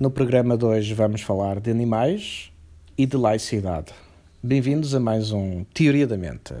No 0.00 0.10
programa 0.10 0.56
de 0.56 0.64
hoje 0.64 0.94
vamos 0.94 1.20
falar 1.20 1.60
de 1.60 1.70
animais 1.70 2.50
e 2.96 3.04
de 3.04 3.18
laicidade. 3.18 3.92
Bem-vindos 4.42 4.94
a 4.94 4.98
mais 4.98 5.30
um 5.30 5.62
Teoria 5.74 6.06
da 6.06 6.16
Mente. 6.16 6.54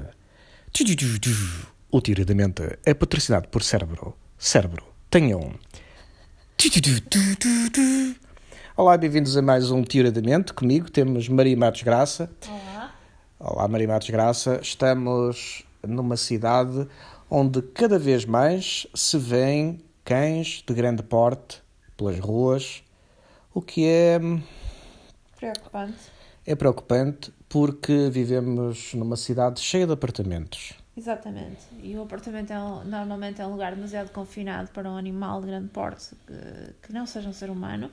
O 1.90 2.02
Teoria 2.02 2.26
da 2.26 2.34
Mente 2.34 2.78
é 2.84 2.92
patrocinado 2.92 3.48
por 3.48 3.62
Cérebro. 3.62 4.14
Cérebro, 4.36 4.84
tenha 5.08 5.38
um. 5.38 5.54
Olá, 8.76 8.98
bem-vindos 8.98 9.34
a 9.38 9.40
mais 9.40 9.70
um 9.70 9.84
Teoria 9.84 10.12
da 10.12 10.20
Mente. 10.20 10.52
Comigo 10.52 10.90
temos 10.90 11.26
Maria 11.26 11.56
Matos 11.56 11.82
Graça. 11.82 12.30
Olá. 12.46 12.94
Olá, 13.38 13.66
Maria 13.68 13.88
Matos 13.88 14.10
Graça. 14.10 14.60
Estamos 14.62 15.64
numa 15.82 16.18
cidade 16.18 16.86
onde 17.30 17.62
cada 17.62 17.98
vez 17.98 18.26
mais 18.26 18.86
se 18.94 19.16
vêem 19.16 19.80
cães 20.04 20.62
de 20.66 20.74
grande 20.74 21.02
porte 21.02 21.62
pelas 21.96 22.18
ruas, 22.18 22.82
o 23.54 23.60
que 23.60 23.86
é, 23.86 24.18
Preocupante. 25.36 25.98
é 26.46 26.54
preocupante 26.54 27.32
porque 27.48 28.08
vivemos 28.10 28.94
numa 28.94 29.16
cidade 29.16 29.60
cheia 29.60 29.86
de 29.86 29.92
apartamentos. 29.92 30.74
Exatamente. 30.96 31.62
E 31.82 31.96
o 31.96 32.02
apartamento 32.02 32.52
é 32.52 32.58
normalmente 32.84 33.40
é 33.40 33.46
um 33.46 33.52
lugar 33.52 33.74
demasiado 33.74 34.10
confinado 34.10 34.70
para 34.70 34.90
um 34.90 34.96
animal 34.96 35.40
de 35.40 35.46
grande 35.46 35.68
porte 35.68 36.10
que, 36.26 36.86
que 36.86 36.92
não 36.92 37.06
seja 37.06 37.28
um 37.28 37.32
ser 37.32 37.48
humano. 37.50 37.90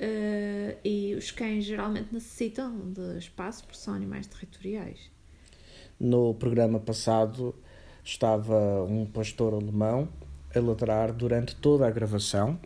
Eh, 0.00 0.76
e 0.84 1.14
os 1.14 1.30
cães 1.30 1.64
geralmente 1.64 2.12
necessitam 2.12 2.92
de 2.92 3.18
espaço 3.18 3.64
porque 3.64 3.78
são 3.78 3.94
animais 3.94 4.26
territoriais. 4.26 5.10
No 5.98 6.34
programa 6.34 6.78
passado 6.78 7.54
estava 8.04 8.84
um 8.84 9.04
pastor 9.06 9.54
alemão 9.54 10.08
a 10.54 10.60
ladrar 10.60 11.12
durante 11.12 11.56
toda 11.56 11.86
a 11.86 11.90
gravação. 11.90 12.58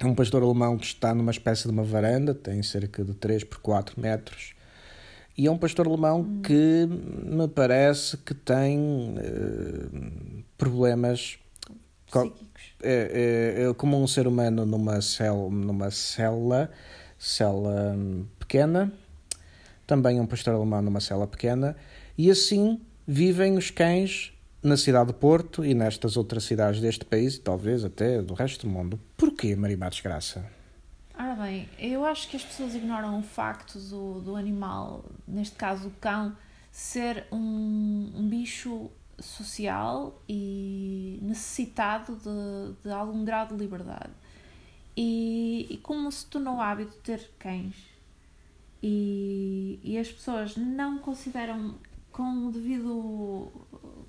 É 0.00 0.06
um 0.06 0.14
pastor 0.14 0.42
alemão 0.42 0.78
que 0.78 0.86
está 0.86 1.14
numa 1.14 1.30
espécie 1.30 1.64
de 1.64 1.70
uma 1.70 1.82
varanda, 1.84 2.34
tem 2.34 2.62
cerca 2.62 3.04
de 3.04 3.12
3 3.14 3.44
por 3.44 3.58
4 3.58 4.00
metros. 4.00 4.54
E 5.36 5.46
é 5.46 5.50
um 5.50 5.58
pastor 5.58 5.86
alemão 5.86 6.40
que 6.42 6.86
me 7.24 7.46
parece 7.48 8.16
que 8.16 8.32
tem 8.34 9.14
eh, 9.18 10.42
problemas 10.56 11.38
Co- 12.10 12.30
Psíquicos. 12.30 12.62
é, 12.82 13.56
é- 13.58 13.70
é 13.70 13.74
como 13.74 14.02
um 14.02 14.06
ser 14.06 14.26
humano 14.26 14.64
numa 14.64 15.00
célula, 15.02 15.50
numa 15.50 15.90
célula, 15.90 16.70
célula 17.18 17.94
hum, 17.94 18.24
pequena, 18.38 18.90
também 19.86 20.18
um 20.18 20.26
pastor 20.26 20.54
alemão 20.54 20.80
numa 20.82 21.00
célula 21.00 21.26
pequena, 21.26 21.76
e 22.16 22.30
assim 22.30 22.80
vivem 23.06 23.56
os 23.56 23.70
cães 23.70 24.32
na 24.62 24.76
cidade 24.76 25.08
de 25.08 25.18
Porto 25.18 25.64
e 25.64 25.74
nestas 25.74 26.16
outras 26.16 26.44
cidades 26.44 26.80
deste 26.80 27.04
país 27.04 27.36
e 27.36 27.40
talvez 27.40 27.84
até 27.84 28.20
do 28.20 28.34
resto 28.34 28.66
do 28.66 28.72
mundo. 28.72 29.00
Porquê, 29.16 29.56
Marimar 29.56 29.90
Desgraça? 29.90 30.44
Ora 31.18 31.34
bem, 31.34 31.68
eu 31.78 32.04
acho 32.04 32.28
que 32.28 32.36
as 32.36 32.44
pessoas 32.44 32.74
ignoram 32.74 33.18
o 33.18 33.22
facto 33.22 33.78
do, 33.78 34.20
do 34.20 34.36
animal, 34.36 35.04
neste 35.26 35.56
caso 35.56 35.88
o 35.88 35.90
cão, 36.00 36.36
ser 36.70 37.24
um, 37.30 38.12
um 38.14 38.28
bicho 38.28 38.90
social 39.18 40.22
e 40.28 41.18
necessitado 41.22 42.16
de, 42.16 42.82
de 42.82 42.90
algum 42.90 43.24
grau 43.24 43.46
de 43.46 43.54
liberdade. 43.54 44.10
E, 44.96 45.66
e 45.70 45.76
como 45.78 46.10
se 46.10 46.26
tornou 46.26 46.60
hábito 46.60 46.96
ter 47.02 47.30
cães 47.38 47.74
e, 48.82 49.78
e 49.82 49.98
as 49.98 50.10
pessoas 50.10 50.56
não 50.56 50.98
consideram 50.98 51.74
com, 52.12 52.46
o 52.46 52.52
devido, 52.52 53.52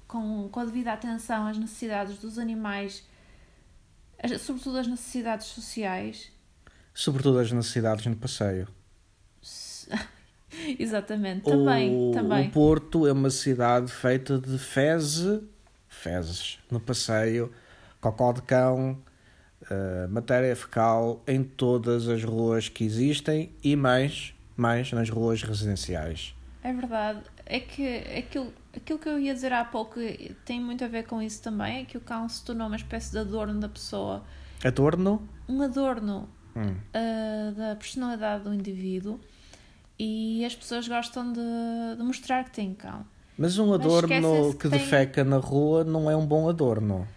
com, 0.07 0.49
com 0.49 0.59
a 0.59 0.65
devida 0.65 0.93
atenção 0.93 1.47
as 1.47 1.57
necessidades 1.57 2.17
dos 2.17 2.37
animais, 2.37 3.03
sobretudo 4.39 4.77
as 4.77 4.87
necessidades 4.87 5.47
sociais, 5.47 6.31
Sobretudo 6.93 7.39
as 7.39 7.51
necessidades 7.51 8.05
no 8.05 8.15
passeio. 8.15 8.67
Exatamente, 10.77 11.45
também, 11.45 11.95
o, 11.95 12.11
também. 12.11 12.49
o 12.49 12.51
Porto 12.51 13.07
é 13.07 13.13
uma 13.13 13.29
cidade 13.29 13.89
feita 13.89 14.37
de 14.37 14.57
fezes, 14.57 15.41
fezes 15.87 16.59
no 16.69 16.79
passeio, 16.79 17.51
cocó 18.01 18.33
de 18.33 18.41
cão, 18.41 19.01
eh, 19.69 20.07
matéria 20.09 20.53
fecal 20.53 21.23
em 21.25 21.41
todas 21.41 22.09
as 22.09 22.23
ruas 22.25 22.67
que 22.67 22.83
existem 22.83 23.55
e 23.63 23.77
mais, 23.77 24.33
mais 24.57 24.91
nas 24.91 25.09
ruas 25.09 25.41
residenciais. 25.41 26.35
É 26.61 26.73
verdade. 26.73 27.21
É 27.53 27.59
que 27.59 27.97
aquilo, 28.17 28.53
aquilo 28.73 28.97
que 28.97 29.09
eu 29.09 29.19
ia 29.19 29.33
dizer 29.33 29.51
há 29.51 29.65
pouco 29.65 29.99
tem 30.45 30.61
muito 30.61 30.85
a 30.85 30.87
ver 30.87 31.03
com 31.05 31.21
isso 31.21 31.41
também, 31.43 31.81
é 31.81 31.85
que 31.85 31.97
o 31.97 32.01
cão 32.01 32.29
se 32.29 32.43
tornou 32.45 32.67
uma 32.67 32.75
espécie 32.77 33.11
de 33.11 33.17
adorno 33.19 33.59
da 33.59 33.67
pessoa. 33.67 34.23
Adorno? 34.63 35.27
Um 35.49 35.61
adorno 35.61 36.29
Hum. 36.55 36.75
ah, 36.93 37.51
da 37.55 37.75
personalidade 37.75 38.43
do 38.45 38.53
indivíduo 38.53 39.19
e 39.99 40.43
as 40.45 40.55
pessoas 40.55 40.87
gostam 40.87 41.31
de, 41.33 41.39
de 41.97 42.03
mostrar 42.03 42.43
que 42.45 42.51
têm 42.51 42.73
cão. 42.73 43.05
Mas 43.37 43.57
um 43.57 43.67
Mas 43.69 43.81
adorno 43.81 44.13
esquecem-se 44.13 44.51
que 44.51 44.57
que 44.63 44.69
tem- 44.69 44.79
defeca 44.79 45.23
na 45.23 45.37
rua 45.37 45.83
não 45.83 46.09
é 46.09 46.15
um 46.15 46.25
bom 46.25 46.47
adorno. 46.49 47.07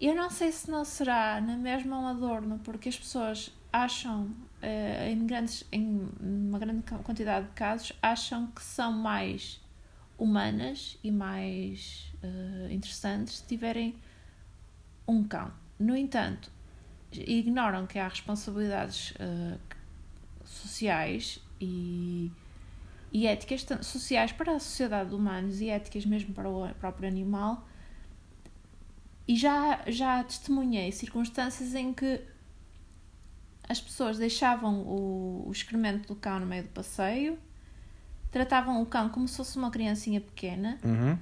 Eu 0.00 0.14
não 0.14 0.28
sei 0.30 0.52
se 0.52 0.70
não 0.70 0.84
será 0.84 1.40
na 1.40 1.56
mesma 1.56 1.98
um 1.98 2.06
adorno, 2.06 2.60
porque 2.64 2.88
as 2.88 2.96
pessoas 2.98 3.50
acham, 3.72 4.28
em, 5.10 5.26
grandes, 5.26 5.64
em 5.70 6.08
uma 6.20 6.58
grande 6.58 6.82
quantidade 7.02 7.46
de 7.46 7.52
casos, 7.52 7.92
acham 8.02 8.46
que 8.48 8.62
são 8.62 8.92
mais 8.92 9.60
humanas 10.18 10.98
e 11.02 11.10
mais 11.10 12.12
eh, 12.22 12.72
interessantes 12.72 13.38
se 13.38 13.46
tiverem 13.46 13.94
um 15.06 15.24
cão. 15.24 15.52
No 15.78 15.96
entanto, 15.96 16.50
ignoram 17.12 17.86
que 17.86 17.98
há 17.98 18.08
responsabilidades 18.08 19.14
eh, 19.18 19.58
sociais 20.44 21.40
e, 21.60 22.30
e 23.12 23.26
éticas 23.26 23.66
sociais 23.82 24.32
para 24.32 24.56
a 24.56 24.60
sociedade 24.60 25.10
de 25.10 25.14
humanos 25.16 25.60
e 25.60 25.68
éticas 25.68 26.06
mesmo 26.06 26.32
para 26.34 26.48
o 26.48 26.68
próprio 26.74 27.08
animal 27.08 27.66
e 29.26 29.36
já, 29.36 29.82
já 29.86 30.22
testemunhei 30.22 30.92
circunstâncias 30.92 31.74
em 31.74 31.92
que 31.92 32.20
as 33.68 33.80
pessoas 33.80 34.18
deixavam 34.18 34.80
o, 34.82 35.44
o 35.46 35.52
excremento 35.52 36.08
do 36.08 36.14
cão 36.14 36.38
no 36.40 36.46
meio 36.46 36.64
do 36.64 36.68
passeio, 36.70 37.38
tratavam 38.30 38.82
o 38.82 38.86
cão 38.86 39.08
como 39.08 39.26
se 39.28 39.36
fosse 39.36 39.56
uma 39.56 39.70
criancinha 39.70 40.20
pequena 40.20 40.78
Uhum. 40.84 41.16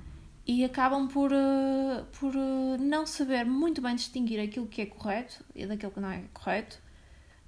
e 0.47 0.65
acabam 0.65 1.07
por, 1.09 1.31
eh, 1.33 2.05
por 2.19 2.35
eh, 2.35 2.79
não 2.81 3.07
saber 3.07 3.45
muito 3.45 3.81
bem 3.83 3.95
distinguir 3.95 4.41
aquilo 4.41 4.67
que 4.67 4.81
é 4.83 4.87
correto 4.87 5.45
e 5.55 5.67
daquilo 5.67 5.93
que 5.93 6.01
não 6.01 6.11
é 6.11 6.23
correto 6.33 6.79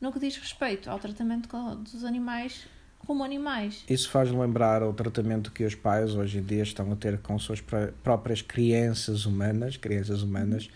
no 0.00 0.12
que 0.12 0.18
diz 0.18 0.36
respeito 0.36 0.90
ao 0.90 0.98
tratamento 0.98 1.48
dos 1.78 2.04
animais 2.04 2.66
como 3.06 3.22
animais. 3.24 3.84
Isso 3.88 4.08
faz 4.10 4.30
lembrar 4.30 4.82
o 4.82 4.92
tratamento 4.92 5.50
que 5.52 5.64
os 5.64 5.74
pais 5.74 6.14
hoje 6.14 6.38
em 6.38 6.42
dia 6.42 6.62
estão 6.62 6.90
a 6.92 6.96
ter 6.96 7.18
com 7.18 7.38
suas 7.38 7.60
pró- 7.60 7.90
próprias 8.02 8.40
crianças 8.42 9.26
humanas, 9.26 9.76
crianças 9.76 10.22
humanas, 10.22 10.68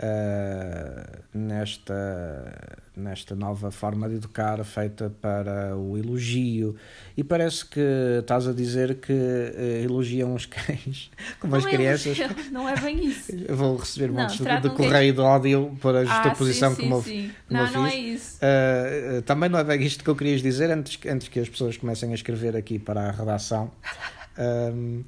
ah, 0.00 1.18
nesta, 1.34 2.78
nesta 2.96 3.34
nova 3.34 3.70
forma 3.70 4.08
de 4.08 4.16
educar 4.16 4.62
feita 4.64 5.10
para 5.20 5.76
o 5.76 5.96
elogio. 5.98 6.76
E 7.16 7.24
parece 7.24 7.64
que 7.66 7.80
estás 8.20 8.46
a 8.46 8.52
dizer 8.52 8.96
que 9.00 9.12
eh, 9.12 9.82
elogiam 9.84 10.34
os 10.34 10.46
cães 10.46 11.10
como 11.40 11.56
as 11.56 11.64
não, 11.64 11.70
é, 11.70 11.72
crianças. 11.74 12.18
não 12.52 12.68
é 12.68 12.76
bem 12.76 13.06
isso. 13.06 13.32
Vou 13.48 13.76
receber 13.76 14.08
Não, 14.12 14.22
montes 14.22 14.38
de, 14.38 14.70
correio 14.70 15.12
de 15.12 15.20
ódio 15.20 15.76
por 15.80 15.96
a 15.96 16.04
justa 16.04 16.28
Ah, 16.28 16.34
posição 16.34 16.74
sim, 16.74 16.82
como 16.82 17.02
sim, 17.02 17.10
sim. 17.28 17.32
como 17.48 17.62
Não, 17.62 17.72
não 17.72 17.86
é 17.86 17.96
isso. 17.96 18.38
Uh, 18.38 19.18
uh, 19.18 19.22
também 19.22 19.48
não 19.48 19.58
é 19.58 19.64
bem 19.64 19.82
isto 19.82 20.04
que 20.04 20.10
eu 20.10 20.14
querias 20.16 20.40
dizer 20.42 20.70
antes, 20.70 20.96
que- 20.96 21.08
antes 21.08 21.28
que 21.28 21.40
as 21.40 21.48
pessoas 21.48 21.76
comecem 21.76 22.12
a 22.12 22.14
escrever 22.14 22.56
aqui 22.56 22.78
para 22.78 23.08
a 23.08 23.10
redação. 23.10 23.70
Um, 24.40 25.02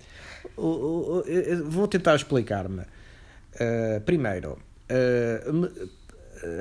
vou 1.67 1.87
tentar 1.87 2.17
explicar-me. 2.17 2.81
Uh, 2.81 4.01
primeiro, 4.05 4.59
uh, 4.91 5.53
me- 5.53 5.91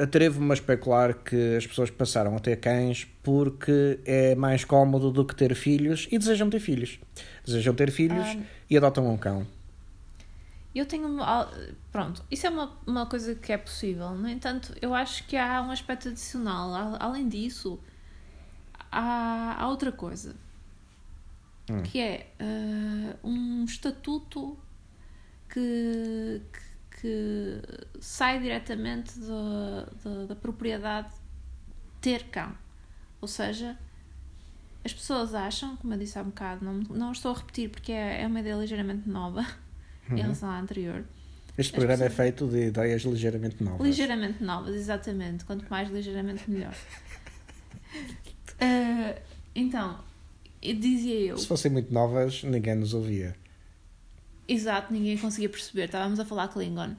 atrevo-me 0.01 0.51
a 0.51 0.53
especular 0.53 1.13
que 1.13 1.55
as 1.55 1.65
pessoas 1.65 1.89
passaram 1.89 2.35
a 2.35 2.39
ter 2.39 2.57
cães 2.57 3.07
porque 3.23 3.99
é 4.05 4.35
mais 4.35 4.65
cómodo 4.65 5.09
do 5.11 5.23
que 5.25 5.33
ter 5.35 5.55
filhos 5.55 6.07
e 6.11 6.17
desejam 6.19 6.49
ter 6.49 6.59
filhos. 6.59 6.99
Desejam 7.45 7.73
ter 7.73 7.89
filhos 7.91 8.25
Ah. 8.25 8.41
e 8.69 8.77
adotam 8.77 9.09
um 9.09 9.17
cão. 9.17 9.47
Eu 10.75 10.85
tenho. 10.85 11.17
Pronto, 11.91 12.23
isso 12.29 12.45
é 12.45 12.49
uma, 12.49 12.71
uma 12.85 13.05
coisa 13.07 13.33
que 13.35 13.51
é 13.51 13.57
possível. 13.57 14.11
No 14.11 14.29
entanto, 14.29 14.73
eu 14.81 14.93
acho 14.93 15.25
que 15.25 15.35
há 15.35 15.61
um 15.61 15.71
aspecto 15.71 16.09
adicional. 16.09 16.95
Além 16.99 17.27
disso, 17.27 17.79
há, 18.91 19.55
há 19.59 19.67
outra 19.67 19.91
coisa. 19.91 20.35
Hum. 21.71 21.81
Que 21.83 21.99
é 21.99 22.27
eh, 22.39 23.15
um 23.23 23.63
estatuto 23.65 24.57
que, 25.51 26.41
que, 26.53 26.59
que 27.01 27.61
sai 27.99 28.39
diretamente 28.39 29.19
da, 29.19 29.87
da, 30.03 30.25
da 30.25 30.35
propriedade 30.35 31.13
ter 32.01 32.23
cão. 32.25 32.53
Ou 33.21 33.27
seja, 33.27 33.77
as 34.83 34.93
pessoas 34.93 35.33
acham, 35.33 35.75
como 35.77 35.93
eu 35.93 35.97
disse 35.97 36.17
há 36.17 36.21
um 36.21 36.25
bocado, 36.25 36.63
não, 36.63 36.73
não 36.73 37.11
estou 37.11 37.31
a 37.31 37.37
repetir 37.37 37.69
porque 37.69 37.91
é, 37.91 38.21
é 38.21 38.27
uma 38.27 38.39
ideia 38.39 38.55
ligeiramente 38.55 39.07
nova 39.09 39.45
em 40.09 40.21
relação 40.21 40.49
à 40.49 40.59
anterior. 40.59 41.03
Este 41.57 41.73
programa 41.73 42.05
é 42.05 42.09
feito 42.09 42.47
de 42.47 42.67
ideias 42.67 43.01
ligeiramente 43.01 43.61
novas. 43.61 43.85
Ligeiramente 43.85 44.41
novas, 44.41 44.75
exatamente. 44.75 45.43
Quanto 45.43 45.69
mais 45.69 45.89
ligeiramente 45.89 46.49
melhor. 46.49 46.73
uh, 48.55 49.21
então, 49.53 49.99
dizia 50.61 51.19
eu. 51.19 51.37
Se 51.37 51.47
fossem 51.47 51.69
muito 51.69 51.93
novas, 51.93 52.43
ninguém 52.43 52.75
nos 52.75 52.93
ouvia. 52.93 53.35
Exato, 54.49 54.91
ninguém 54.91 55.15
conseguia 55.17 55.47
perceber. 55.47 55.85
Estávamos 55.85 56.19
a 56.19 56.25
falar 56.25 56.47
Klingon. 56.47 56.95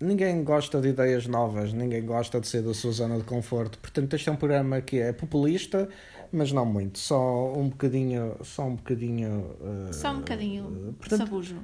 Ninguém 0.00 0.44
gosta 0.44 0.80
de 0.80 0.88
ideias 0.88 1.26
novas, 1.26 1.72
ninguém 1.72 2.04
gosta 2.04 2.40
de 2.40 2.46
ser 2.46 2.62
da 2.62 2.72
sua 2.72 2.92
zona 2.92 3.18
de 3.18 3.24
conforto. 3.24 3.78
Portanto, 3.78 4.14
este 4.14 4.28
é 4.28 4.32
um 4.32 4.36
programa 4.36 4.80
que 4.80 4.98
é 4.98 5.12
populista, 5.12 5.88
mas 6.32 6.52
não 6.52 6.64
muito. 6.64 6.98
Só 6.98 7.52
um 7.52 7.68
bocadinho. 7.68 8.36
Só 8.44 8.64
um 8.64 8.76
bocadinho. 8.76 9.56
Uh, 9.60 9.92
só 9.92 10.12
um 10.12 10.18
bocadinho. 10.18 10.66
Uh, 10.66 10.92
portanto, 10.94 11.18
sabujo. 11.18 11.58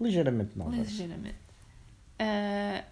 Ligeiramente 0.00 0.58
novas. 0.58 0.76
Ligeiramente. 0.76 1.36
Uh, 2.20 2.84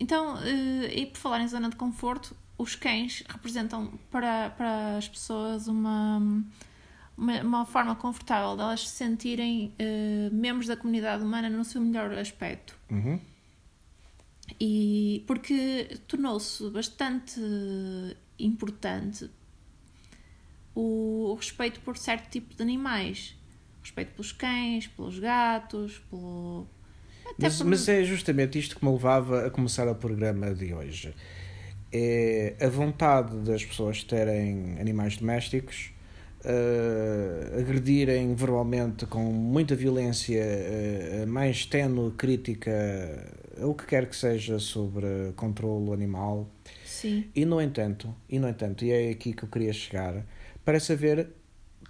então, 0.00 0.34
uh, 0.34 0.84
e 0.92 1.06
por 1.06 1.18
falar 1.18 1.40
em 1.40 1.48
zona 1.48 1.68
de 1.70 1.76
conforto, 1.76 2.36
os 2.56 2.74
cães 2.74 3.22
representam 3.28 3.92
para, 4.10 4.50
para 4.50 4.96
as 4.96 5.08
pessoas 5.08 5.68
uma, 5.68 6.42
uma, 7.18 7.42
uma 7.42 7.66
forma 7.66 7.96
confortável 7.96 8.54
de 8.54 8.62
elas 8.62 8.88
se 8.88 8.96
sentirem 8.96 9.74
uh, 9.80 10.34
membros 10.34 10.68
da 10.68 10.76
comunidade 10.76 11.24
humana 11.24 11.50
no 11.50 11.64
seu 11.64 11.80
melhor 11.80 12.12
aspecto. 12.16 12.78
Uhum. 12.88 13.20
E 14.58 15.24
porque 15.26 15.98
tornou-se 16.06 16.70
bastante 16.70 17.40
importante 18.38 19.28
o, 20.74 21.32
o, 21.32 21.34
respeito 21.34 21.80
por 21.80 21.96
certo 21.98 22.30
tipo 22.30 22.54
de 22.54 22.62
animais. 22.62 23.36
Respeito 23.82 24.12
pelos 24.12 24.32
cães, 24.32 24.86
pelos 24.86 25.18
gatos, 25.18 25.98
pelo. 26.08 26.66
Mas, 27.36 27.60
mas 27.60 27.88
é 27.88 28.04
justamente 28.04 28.58
isto 28.58 28.78
que 28.78 28.84
me 28.84 28.90
levava 28.90 29.46
a 29.46 29.50
começar 29.50 29.86
o 29.88 29.94
programa 29.94 30.54
de 30.54 30.72
hoje. 30.72 31.14
É 31.92 32.56
a 32.60 32.68
vontade 32.68 33.36
das 33.40 33.64
pessoas 33.64 34.02
terem 34.02 34.78
animais 34.78 35.16
domésticos 35.16 35.90
uh, 36.44 37.58
agredirem 37.58 38.34
verbalmente 38.34 39.06
com 39.06 39.24
muita 39.24 39.74
violência 39.74 40.42
uh, 40.42 41.26
mais 41.26 41.66
tenue 41.66 42.12
crítica 42.12 42.70
o 43.60 43.74
que 43.74 43.86
quer 43.86 44.06
que 44.06 44.16
seja 44.16 44.58
sobre 44.58 45.32
controle 45.36 45.92
animal. 45.92 46.48
Sim. 46.84 47.28
E 47.34 47.44
no 47.44 47.60
entanto, 47.60 48.14
e 48.28 48.38
no 48.38 48.48
entanto, 48.48 48.84
e 48.84 48.90
é 48.90 49.10
aqui 49.10 49.32
que 49.32 49.44
eu 49.44 49.48
queria 49.48 49.72
chegar, 49.72 50.24
parece 50.64 50.92
haver 50.92 51.28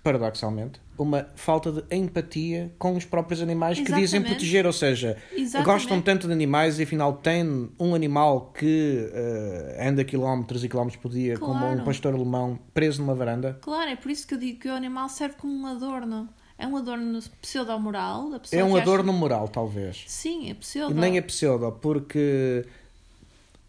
paradoxalmente, 0.03 0.81
uma 0.97 1.29
falta 1.37 1.71
de 1.71 1.85
empatia 1.95 2.73
com 2.79 2.97
os 2.97 3.05
próprios 3.05 3.41
animais 3.41 3.79
Exatamente. 3.79 3.95
que 3.95 4.07
dizem 4.07 4.23
proteger, 4.23 4.67
ou 4.67 4.73
seja, 4.73 5.17
Exatamente. 5.33 5.67
gostam 5.67 6.01
tanto 6.03 6.27
de 6.27 6.33
animais 6.33 6.79
e 6.79 6.83
afinal 6.83 7.13
têm 7.15 7.71
um 7.79 7.95
animal 7.95 8.53
que 8.53 9.09
uh, 9.13 9.89
anda 9.89 10.03
quilómetros 10.05 10.65
e 10.65 10.69
quilómetros 10.69 11.01
por 11.01 11.11
dia, 11.11 11.37
claro. 11.37 11.53
como 11.53 11.83
um 11.83 11.85
pastor 11.85 12.15
alemão 12.15 12.59
preso 12.75 13.01
numa 13.01 13.15
varanda. 13.15 13.59
Claro, 13.61 13.91
é 13.91 13.97
por 13.97 14.11
isso 14.11 14.27
que 14.27 14.35
eu 14.35 14.39
digo 14.39 14.61
que 14.61 14.69
o 14.69 14.75
animal 14.75 15.09
serve 15.09 15.37
como 15.37 15.53
um 15.53 15.67
adorno. 15.67 16.29
É 16.59 16.67
um 16.67 16.77
adorno 16.77 17.21
pseudo-moral. 17.41 18.33
É 18.51 18.65
um 18.65 18.75
adorno 18.75 19.13
acha... 19.13 19.21
moral, 19.21 19.47
talvez. 19.47 20.03
Sim, 20.09 20.51
é 20.51 20.55
pseudo. 20.55 20.93
Nem 20.93 21.17
é 21.17 21.21
pseudo, 21.21 21.71
porque 21.81 22.65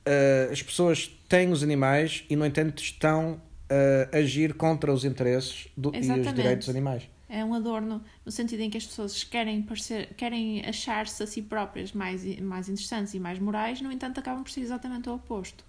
uh, 0.07 0.51
as 0.51 0.63
pessoas 0.63 1.07
têm 1.27 1.51
os 1.51 1.61
animais 1.61 2.25
e, 2.27 2.35
no 2.35 2.43
entanto, 2.43 2.81
estão 2.81 3.39
uh, 3.69 4.15
agir 4.15 4.53
contra 4.53 4.91
os 4.91 5.05
interesses 5.05 5.67
do, 5.77 5.91
e 5.95 5.99
os 5.99 6.33
direitos 6.33 6.65
dos 6.65 6.69
animais. 6.69 7.07
É 7.29 7.45
um 7.45 7.53
adorno 7.53 8.03
no 8.25 8.31
sentido 8.31 8.61
em 8.61 8.71
que 8.71 8.77
as 8.77 8.85
pessoas 8.87 9.23
querem, 9.23 9.61
parecer, 9.61 10.13
querem 10.15 10.65
achar-se 10.65 11.21
a 11.21 11.27
si 11.27 11.43
próprias 11.43 11.93
mais, 11.93 12.25
mais 12.39 12.67
interessantes 12.67 13.13
e 13.13 13.19
mais 13.19 13.37
morais, 13.37 13.79
no 13.81 13.91
entanto, 13.91 14.19
acabam 14.19 14.43
por 14.43 14.49
ser 14.49 14.61
exatamente 14.61 15.07
o 15.09 15.13
oposto. 15.13 15.63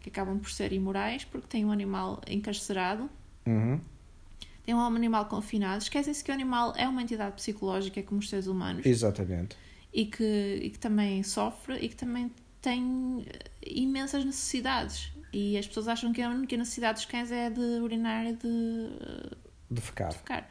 Que 0.00 0.10
acabam 0.10 0.38
por 0.38 0.50
ser 0.50 0.72
imorais 0.72 1.24
porque 1.24 1.46
têm 1.46 1.64
um 1.64 1.72
animal 1.72 2.20
encarcerado, 2.28 3.08
uhum. 3.46 3.80
têm 4.64 4.74
um 4.74 4.80
animal 4.80 5.24
confinado, 5.24 5.82
esquecem-se 5.82 6.22
que 6.22 6.30
o 6.30 6.34
animal 6.34 6.74
é 6.76 6.86
uma 6.86 7.02
entidade 7.02 7.34
psicológica 7.36 8.02
como 8.02 8.20
os 8.20 8.28
seres 8.28 8.46
humanos. 8.46 8.84
Exatamente. 8.84 9.56
E 9.92 10.04
que, 10.04 10.60
e 10.62 10.70
que 10.70 10.78
também 10.78 11.22
sofre 11.22 11.78
e 11.78 11.88
que 11.88 11.96
também 11.96 12.30
tem 12.60 13.24
imensas 13.62 14.24
necessidades. 14.24 15.12
E 15.32 15.56
as 15.56 15.66
pessoas 15.66 15.88
acham 15.88 16.12
que 16.12 16.20
a 16.22 16.28
única 16.28 16.56
necessidade 16.56 16.98
dos 16.98 17.04
cães 17.04 17.30
é 17.30 17.50
de 17.50 17.60
urinar 17.60 18.26
e 18.26 18.32
de, 18.34 18.90
de 19.70 19.80
ficar. 19.80 20.08
De. 20.08 20.44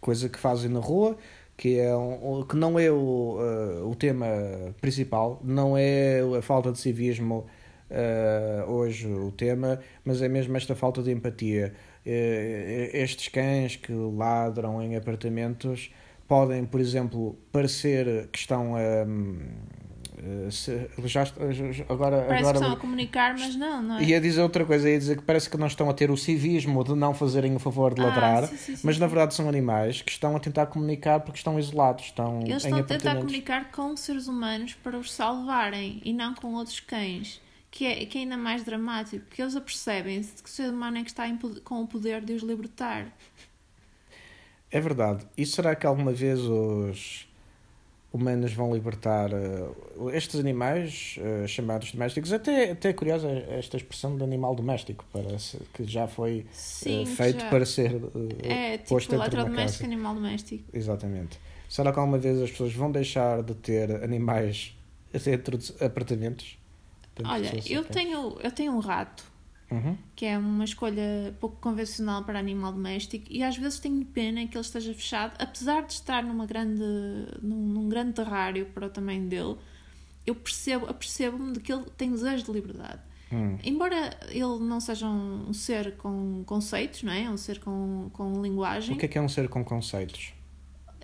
Coisa 0.00 0.28
que 0.28 0.38
fazem 0.38 0.70
na 0.70 0.80
rua, 0.80 1.16
que, 1.56 1.78
é 1.78 1.94
um, 1.96 2.42
que 2.42 2.56
não 2.56 2.78
é 2.78 2.90
o, 2.90 3.38
uh, 3.38 3.90
o 3.90 3.94
tema 3.94 4.26
principal, 4.80 5.40
não 5.42 5.76
é 5.76 6.20
a 6.38 6.42
falta 6.42 6.72
de 6.72 6.78
civismo 6.78 7.46
uh, 7.90 8.70
hoje 8.70 9.06
o 9.06 9.30
tema, 9.32 9.80
mas 10.04 10.20
é 10.22 10.28
mesmo 10.28 10.56
esta 10.56 10.74
falta 10.74 11.02
de 11.02 11.10
empatia. 11.10 11.74
Uh, 12.06 12.90
estes 12.92 13.28
cães 13.28 13.76
que 13.76 13.92
ladram 13.92 14.82
em 14.82 14.96
apartamentos 14.96 15.90
podem, 16.26 16.64
por 16.64 16.80
exemplo, 16.80 17.38
parecer 17.52 18.28
que 18.28 18.38
estão 18.38 18.76
a. 18.76 18.80
Eh, 18.80 19.06
se, 20.50 20.88
já, 21.04 21.22
agora, 21.88 22.24
parece 22.26 22.40
agora, 22.40 22.42
que 22.42 22.48
estão 22.48 22.72
a 22.72 22.76
comunicar, 22.76 23.36
mas 23.38 23.56
não, 23.56 23.82
não 23.82 23.98
é? 23.98 24.04
Ia 24.04 24.20
dizer 24.20 24.42
outra 24.42 24.64
coisa, 24.64 24.88
ia 24.88 24.98
dizer 24.98 25.16
que 25.16 25.22
parece 25.22 25.50
que 25.50 25.56
não 25.56 25.66
estão 25.66 25.88
a 25.90 25.94
ter 25.94 26.10
o 26.10 26.16
civismo 26.16 26.82
de 26.84 26.94
não 26.94 27.12
fazerem 27.12 27.54
o 27.54 27.58
favor 27.58 27.94
de 27.94 28.00
ah, 28.00 28.06
ladrar, 28.06 28.46
sim, 28.46 28.56
sim, 28.56 28.76
sim, 28.76 28.82
mas 28.86 28.98
na 28.98 29.06
verdade 29.06 29.34
são 29.34 29.48
animais 29.48 30.02
que 30.02 30.10
estão 30.10 30.34
a 30.36 30.40
tentar 30.40 30.66
comunicar 30.66 31.20
porque 31.20 31.38
estão 31.38 31.58
isolados. 31.58 32.06
Estão 32.06 32.40
Eles 32.42 32.64
estão 32.64 32.78
a 32.78 32.82
tentar 32.82 33.16
comunicar 33.16 33.70
com 33.70 33.96
seres 33.96 34.28
humanos 34.28 34.74
para 34.74 34.98
os 34.98 35.12
salvarem 35.12 36.00
e 36.04 36.12
não 36.12 36.34
com 36.34 36.54
outros 36.54 36.80
cães. 36.80 37.42
Que 37.70 37.86
é, 37.86 38.06
que 38.06 38.18
é 38.18 38.20
ainda 38.20 38.36
mais 38.36 38.62
dramático, 38.62 39.24
porque 39.26 39.42
eles 39.42 39.56
apercebem-se 39.56 40.40
que 40.40 40.48
o 40.48 40.52
ser 40.52 40.70
humano 40.70 40.98
é 40.98 41.02
que 41.02 41.10
está 41.10 41.24
com 41.64 41.82
o 41.82 41.88
poder 41.88 42.24
de 42.24 42.32
os 42.32 42.44
libertar. 42.44 43.08
É 44.70 44.80
verdade. 44.80 45.26
E 45.36 45.44
será 45.44 45.74
que 45.74 45.84
alguma 45.84 46.12
vez 46.12 46.38
os 46.38 47.26
humanos 48.14 48.52
vão 48.52 48.72
libertar 48.72 49.30
uh, 49.32 50.10
estes 50.10 50.38
animais 50.38 51.16
uh, 51.18 51.48
chamados 51.48 51.90
domésticos. 51.90 52.32
Até, 52.32 52.70
até 52.70 52.90
é 52.90 52.92
curiosa 52.92 53.28
esta 53.28 53.76
expressão 53.76 54.16
de 54.16 54.22
animal 54.22 54.54
doméstico, 54.54 55.04
parece 55.12 55.58
que 55.74 55.84
já 55.84 56.06
foi 56.06 56.46
Sim, 56.52 57.02
uh, 57.02 57.06
feito 57.06 57.40
já. 57.40 57.50
para 57.50 57.66
ser 57.66 58.00
é, 58.40 58.78
posto 58.78 59.10
tipo 59.10 59.20
dentro 59.20 59.44
de 59.44 59.50
uma 59.50 59.56
casa. 59.56 59.84
animal 59.84 60.14
doméstico. 60.14 60.64
Exatamente. 60.72 61.40
Será 61.68 61.92
que 61.92 61.98
alguma 61.98 62.18
vez 62.18 62.40
as 62.40 62.50
pessoas 62.52 62.72
vão 62.72 62.92
deixar 62.92 63.42
de 63.42 63.54
ter 63.54 63.90
animais 64.04 64.76
dentro 65.24 65.58
de 65.58 65.74
apartamentos? 65.84 66.56
Dentro 67.16 67.32
Olha, 67.32 67.52
eu 67.66 67.84
tenho, 67.84 68.38
eu 68.40 68.50
tenho 68.52 68.72
um 68.72 68.78
rato 68.78 69.33
uhum. 69.70 69.96
que 70.14 70.26
é 70.26 70.38
uma 70.38 70.64
escolha 70.64 71.34
pouco 71.40 71.56
convencional 71.56 72.24
para 72.24 72.38
animal 72.38 72.72
doméstico 72.72 73.26
e 73.30 73.42
às 73.42 73.56
vezes 73.56 73.78
tenho 73.78 74.04
pena 74.04 74.46
que 74.46 74.56
ele 74.56 74.64
esteja 74.64 74.94
fechado, 74.94 75.34
apesar 75.38 75.82
de 75.82 75.92
estar 75.92 76.22
numa 76.22 76.46
grande, 76.46 76.82
num, 77.42 77.56
num 77.56 77.88
grande 77.88 78.12
terrário 78.12 78.66
para 78.66 78.86
o 78.86 78.90
tamanho 78.90 79.26
dele, 79.28 79.56
eu 80.26 80.34
percebo, 80.34 80.86
apercebo-me 80.86 81.52
de 81.52 81.60
que 81.60 81.72
ele 81.72 81.84
tem 81.96 82.10
desejo 82.10 82.44
de 82.44 82.52
liberdade. 82.52 83.00
Hum. 83.32 83.58
Embora 83.64 84.16
ele 84.28 84.58
não 84.60 84.80
seja 84.80 85.06
um, 85.06 85.48
um, 85.48 85.52
ser 85.52 85.96
com 85.96 86.44
conceitos, 86.44 87.02
não 87.02 87.12
é? 87.12 87.28
Um 87.28 87.36
ser 87.36 87.58
com, 87.58 88.08
com 88.12 88.40
linguagem. 88.40 88.94
O 88.94 88.98
que 88.98 89.06
é 89.06 89.08
que 89.08 89.18
é 89.18 89.20
um 89.20 89.28
ser 89.28 89.48
com 89.48 89.64
conceitos? 89.64 90.32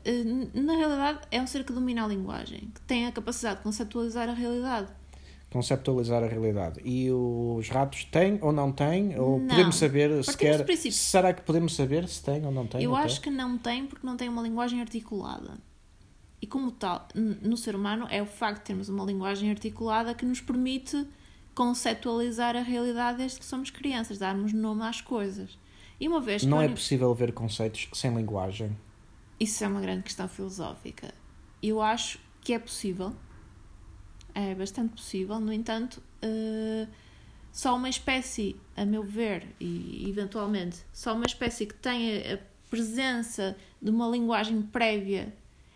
Eh, 0.05 0.25
na 0.55 0.77
realidade, 0.77 1.21
é 1.31 1.41
um 1.43 1.47
ser 1.47 1.65
que 1.65 1.73
domina 1.73 2.05
a 2.05 2.09
linguagem, 2.09 2.71
que 2.75 2.81
tem 2.83 3.07
a 3.07 3.13
capacidade 3.13 3.59
de 3.59 3.63
conceptualizar 3.65 4.29
a 4.29 4.33
realidade 4.33 4.89
conceptualizar 5.51 6.23
a 6.23 6.27
realidade. 6.27 6.81
E 6.85 7.11
os 7.11 7.69
ratos 7.69 8.05
têm 8.05 8.39
ou 8.41 8.53
não 8.53 8.71
têm? 8.71 9.19
Ou 9.19 9.41
não. 9.41 9.49
podemos 9.49 9.77
saber 9.77 10.25
sequer. 10.25 10.65
Será 10.93 11.35
que 11.35 11.43
podemos 11.43 11.75
saber 11.75 12.09
se 12.09 12.23
têm 12.23 12.47
ou 12.47 12.53
não 12.53 12.67
têm? 12.67 12.83
Eu 12.83 12.95
acho 12.95 13.21
que 13.21 13.31
não 13.31 13.59
têm 13.59 13.87
porque 13.87 14.07
não 14.07 14.17
têm 14.17 14.29
uma 14.29 14.43
linguagem 14.43 14.81
articulada. 14.81 15.59
E 16.41 16.47
como 16.47 16.71
tal, 16.71 17.07
no 17.15 17.57
ser 17.57 17.75
humano 17.75 18.07
é 18.09 18.23
o 18.23 18.27
facto 18.27 18.61
de 18.61 18.65
termos 18.65 18.89
uma 18.89 19.05
linguagem 19.05 19.51
articulada 19.51 20.15
que 20.15 20.25
nos 20.25 20.41
permite 20.41 21.07
conceptualizar 21.55 22.57
a 22.57 22.63
realidade 22.63 23.19
desde 23.19 23.41
que 23.41 23.45
somos 23.45 23.69
crianças, 23.71 24.19
darmos 24.19 24.53
nome 24.53 24.83
às 24.83 25.01
coisas. 25.01 25.59
E 26.01 26.09
uma 26.09 26.21
vez 26.21 26.45
Não 26.45 26.63
é 26.63 26.69
possível 26.69 27.15
ver 27.15 27.33
conceitos 27.33 27.89
sem 27.93 28.15
linguagem. 28.15 28.75
Isso 29.39 29.63
é 29.63 29.69
uma 29.69 29.81
grande 29.83 30.05
questão 30.05 30.27
filosófica. 30.27 31.13
Eu 31.63 31.83
acho 31.83 32.19
que 32.41 32.55
é 32.55 32.59
possível 32.59 33.13
é 34.41 34.55
bastante 34.55 34.93
possível, 34.93 35.39
no 35.41 35.53
entanto, 35.53 36.03
uh, 36.25 36.89
só 37.53 37.77
uma 37.77 37.89
espécie, 37.89 38.57
a 38.77 38.85
meu 38.85 39.03
ver, 39.03 39.47
e 39.61 40.07
eventualmente, 40.09 40.79
só 40.93 41.15
uma 41.15 41.27
espécie 41.27 41.67
que 41.67 41.75
tenha 41.75 42.35
a 42.35 42.39
presença 42.71 43.57
de 43.83 43.91
uma 43.91 44.09
linguagem 44.09 44.63
prévia 44.63 45.33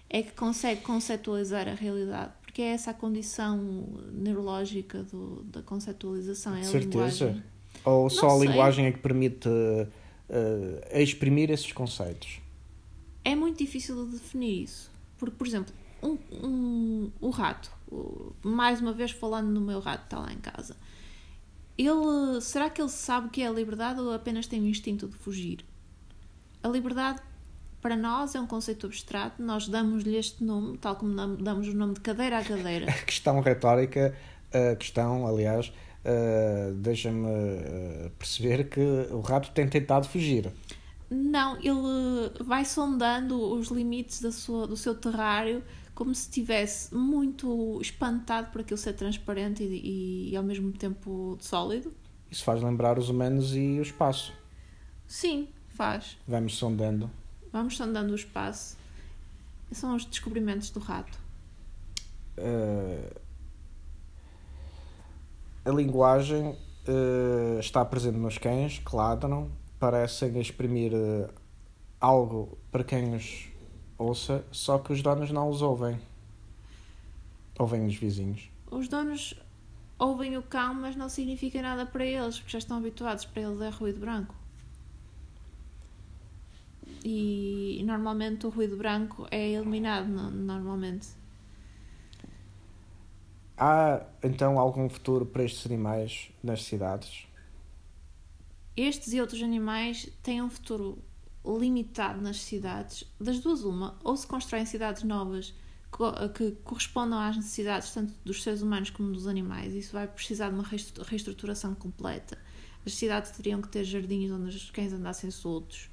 é 0.09 0.23
que 0.23 0.33
consegue 0.33 0.83
conceptualizar 0.83 1.69
a 1.69 1.75
realidade. 1.75 2.33
Porque 2.43 2.63
é 2.63 2.67
essa 2.67 2.93
a 2.93 2.95
condição 2.95 3.59
neurológica 4.13 5.03
do, 5.03 5.43
da 5.45 5.61
conceptualização. 5.63 6.55
É 6.55 6.61
a 6.61 6.65
certeza. 6.65 7.27
Linguagem. 7.27 7.43
Ou 7.85 8.03
Não 8.05 8.11
só 8.11 8.31
sei. 8.31 8.39
a 8.39 8.51
linguagem 8.51 8.87
é 8.87 8.93
que 8.93 8.99
permite 9.01 9.49
uh, 9.49 9.91
exprimir 10.93 11.51
esses 11.51 11.73
conceitos? 11.73 12.41
É 13.25 13.35
muito 13.35 13.59
difícil 13.59 14.07
de 14.07 14.13
definir 14.13 14.63
isso. 14.63 14.89
Porque, 15.19 15.35
por 15.37 15.47
exemplo, 15.47 15.75
um, 16.01 16.19
um, 16.33 17.11
o 17.21 17.31
rato 17.31 17.73
mais 18.43 18.81
uma 18.81 18.93
vez 18.93 19.11
falando 19.11 19.49
no 19.49 19.61
meu 19.61 19.81
rato 19.81 20.01
que 20.01 20.07
está 20.07 20.19
lá 20.19 20.33
em 20.33 20.39
casa. 20.39 20.77
Ele, 21.77 22.41
será 22.41 22.71
que 22.71 22.81
ele 22.81 22.89
sabe 22.89 23.27
o 23.27 23.31
que 23.31 23.43
é 23.43 23.49
a 23.49 23.51
liberdade 23.51 24.01
ou 24.01 24.13
apenas 24.13 24.47
tem 24.47 24.61
o 24.61 24.67
instinto 24.67 25.09
de 25.09 25.17
fugir? 25.17 25.65
A 26.63 26.69
liberdade 26.69 27.21
para 27.81 27.97
nós 27.97 28.35
é 28.35 28.41
um 28.41 28.47
conceito 28.47 28.87
abstrato, 28.87 29.43
nós 29.43 29.69
damos-lhe 29.69 30.17
este 30.17 30.43
nome, 30.43 30.79
tal 30.79 30.97
como 30.97 31.15
dam- 31.15 31.35
damos 31.37 31.69
o 31.69 31.75
nome 31.75 31.95
de 31.95 32.01
cadeira 32.01 32.39
a 32.39 32.45
cadeira. 32.45 32.87
questão 33.05 33.41
retórica, 33.41 34.15
a 34.53 34.77
questão, 34.77 35.27
aliás, 35.27 35.73
deixa-me 36.77 37.29
perceber 38.19 38.69
que 38.69 38.81
o 39.11 39.21
rato 39.21 39.51
tem 39.51 39.69
tentado 39.69 40.09
fugir. 40.09 40.51
Não, 41.11 41.57
ele 41.57 42.31
vai 42.41 42.65
sondando 42.65 43.39
os 43.53 43.69
limites 43.69 44.21
da 44.23 44.33
sua, 44.33 44.67
do 44.67 44.77
seu 44.77 44.95
terrário 44.95 45.63
como 45.95 46.15
se 46.15 46.23
estivesse 46.23 46.95
muito 46.95 47.81
espantado 47.81 48.51
por 48.51 48.61
aquilo 48.61 48.77
ser 48.77 48.95
transparente 48.95 49.63
e, 49.63 50.31
e 50.31 50.37
ao 50.37 50.43
mesmo 50.43 50.73
tempo 50.73 51.39
sólido. 51.41 51.93
Isso 52.31 52.45
faz 52.45 52.63
lembrar 52.63 52.99
os 52.99 53.09
humanos 53.09 53.55
e 53.55 53.79
o 53.79 53.83
espaço. 53.83 54.33
Sim, 55.07 55.49
faz. 55.69 56.19
Vamos 56.27 56.57
sondando. 56.57 57.11
Vamos 57.53 57.77
sondando 57.77 58.13
o 58.13 58.17
espaço. 58.17 58.77
São 59.71 59.95
os 59.95 60.05
descobrimentos 60.05 60.71
do 60.71 60.81
rato. 60.81 61.19
Uh, 62.37 63.21
a 65.65 65.71
linguagem 65.71 66.49
uh, 66.49 67.61
está 67.61 67.85
presente 67.85 68.19
nos 68.19 68.39
cães 68.39 68.79
que 68.79 68.95
ladram, 68.97 69.51
parecem 69.79 70.41
exprimir 70.41 70.93
uh, 70.93 71.29
algo 72.01 72.59
para 72.71 72.83
quem 72.83 73.15
os 73.15 73.49
ouça, 73.99 74.45
só 74.51 74.79
que 74.79 74.93
os 74.93 75.03
donos 75.03 75.31
não 75.31 75.49
os 75.49 75.63
ouvem. 75.63 75.99
Ouvem 77.59 77.87
os 77.87 77.95
vizinhos. 77.97 78.51
Os 78.71 78.89
donos 78.89 79.35
ouvem 79.99 80.37
o 80.37 80.43
cão, 80.43 80.75
mas 80.75 80.97
não 80.97 81.09
significa 81.09 81.63
nada 81.63 81.87
para 81.87 82.05
eles, 82.05 82.39
porque 82.39 82.53
já 82.53 82.59
estão 82.59 82.79
habituados. 82.79 83.25
Para 83.25 83.43
eles 83.43 83.61
é 83.61 83.69
ruído 83.71 84.01
branco. 84.01 84.35
E 87.05 87.83
normalmente 87.87 88.47
o 88.47 88.51
ruído 88.51 88.77
branco 88.77 89.27
é 89.31 89.51
eliminado, 89.51 90.07
no- 90.09 90.31
normalmente. 90.31 91.09
Há 93.57 94.05
então 94.23 94.59
algum 94.59 94.89
futuro 94.89 95.25
para 95.25 95.45
estes 95.45 95.65
animais 95.67 96.31
nas 96.43 96.65
cidades? 96.65 97.27
Estes 98.77 99.13
e 99.13 99.21
outros 99.21 99.41
animais 99.43 100.11
têm 100.23 100.43
um 100.43 100.51
futuro 100.51 100.99
limitado 101.47 102.21
nas 102.21 102.41
cidades. 102.41 103.05
Das 103.21 103.39
duas, 103.41 103.63
uma, 103.65 103.99
ou 104.03 104.17
se 104.17 104.27
constroem 104.27 104.65
cidades 104.65 105.03
novas 105.03 105.55
co- 105.91 106.13
que 106.31 106.53
correspondam 106.65 107.19
às 107.19 107.37
necessidades 107.37 107.91
tanto 107.91 108.15
dos 108.25 108.43
seres 108.43 108.63
humanos 108.63 108.91
como 108.91 109.13
dos 109.13 109.27
animais. 109.27 109.75
Isso 109.75 109.93
vai 109.93 110.07
precisar 110.09 110.49
de 110.49 110.55
uma 110.55 110.65
reestru- 110.65 111.05
reestruturação 111.05 111.75
completa. 111.75 112.39
As 112.87 112.95
cidades 112.95 113.31
teriam 113.31 113.61
que 113.61 113.69
ter 113.69 113.85
jardins 113.85 114.31
onde 114.31 114.57
os 114.57 114.71
cães 114.71 114.93
andassem 114.93 115.31
soltos, 115.31 115.89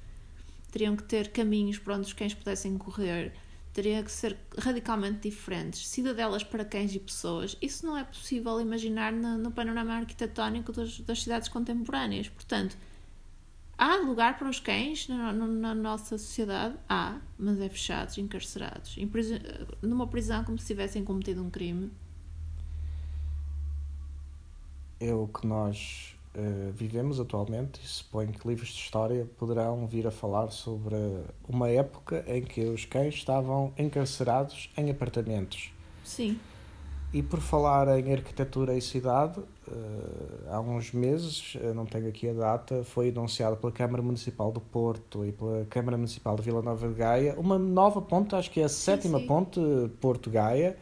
teriam 0.70 0.96
que 0.96 1.02
ter 1.02 1.30
caminhos 1.30 1.78
por 1.78 1.92
onde 1.92 2.06
os 2.06 2.12
cães 2.12 2.34
pudessem 2.34 2.76
correr, 2.78 3.32
teriam 3.72 4.02
que 4.02 4.12
ser 4.12 4.36
radicalmente 4.58 5.28
diferentes. 5.28 5.88
Cidadelas 5.88 6.44
para 6.44 6.64
cães 6.64 6.94
e 6.94 6.98
pessoas. 6.98 7.56
Isso 7.62 7.86
não 7.86 7.96
é 7.96 8.04
possível 8.04 8.60
imaginar 8.60 9.12
no, 9.12 9.38
no 9.38 9.50
panorama 9.50 9.94
arquitetónico 9.94 10.72
das, 10.72 11.00
das 11.00 11.22
cidades 11.22 11.48
contemporâneas. 11.48 12.28
Portanto, 12.28 12.76
Há 13.76 13.96
lugar 13.96 14.38
para 14.38 14.48
os 14.48 14.60
cães 14.60 15.08
na, 15.08 15.32
na- 15.32 15.46
na 15.46 15.74
nossa 15.74 16.16
sociedade? 16.18 16.76
Há, 16.88 17.18
mas 17.38 17.60
é 17.60 17.68
fechados, 17.68 18.16
encarcerados, 18.18 18.96
em 18.96 19.10
numa 19.82 20.06
prisão 20.06 20.44
como 20.44 20.58
se 20.58 20.66
tivessem 20.66 21.04
cometido 21.04 21.42
um 21.42 21.50
crime. 21.50 21.90
É 25.00 25.12
o 25.12 25.26
que 25.26 25.46
nós 25.46 26.14
eh, 26.34 26.70
vivemos 26.72 27.18
atualmente 27.18 27.80
e 27.82 27.86
suponho 27.88 28.32
que 28.32 28.46
livros 28.46 28.68
de 28.68 28.78
história 28.80 29.26
poderão 29.36 29.84
vir 29.86 30.06
a 30.06 30.12
falar 30.12 30.50
sobre 30.50 30.94
uma 31.48 31.68
época 31.68 32.24
em 32.28 32.42
que 32.42 32.60
os 32.66 32.84
cães 32.84 33.14
estavam 33.14 33.72
encarcerados 33.76 34.70
em 34.76 34.90
apartamentos. 34.90 35.72
Sim, 36.04 36.38
E 37.12 37.22
por 37.22 37.40
falar 37.40 37.88
em 37.98 38.10
arquitetura 38.10 38.74
e 38.74 38.80
cidade, 38.80 39.38
eh, 39.68 40.50
há 40.50 40.58
uns 40.60 40.92
meses, 40.92 41.58
não 41.74 41.84
tenho 41.84 42.08
aqui 42.08 42.26
a 42.30 42.32
data, 42.32 42.82
foi 42.84 43.10
anunciado 43.10 43.56
pela 43.56 43.70
Câmara 43.70 44.02
Municipal 44.02 44.50
do 44.50 44.60
Porto 44.60 45.22
e 45.22 45.30
pela 45.30 45.66
Câmara 45.66 45.98
Municipal 45.98 46.36
de 46.36 46.42
Vila 46.42 46.62
Nova 46.62 46.88
de 46.88 46.94
Gaia 46.94 47.34
uma 47.38 47.58
nova 47.58 48.00
ponte, 48.00 48.34
acho 48.34 48.50
que 48.50 48.60
é 48.60 48.64
a 48.64 48.68
sétima 48.68 49.18
sim. 49.18 49.26
ponte 49.26 49.60
Porto-Gaia. 50.00 50.74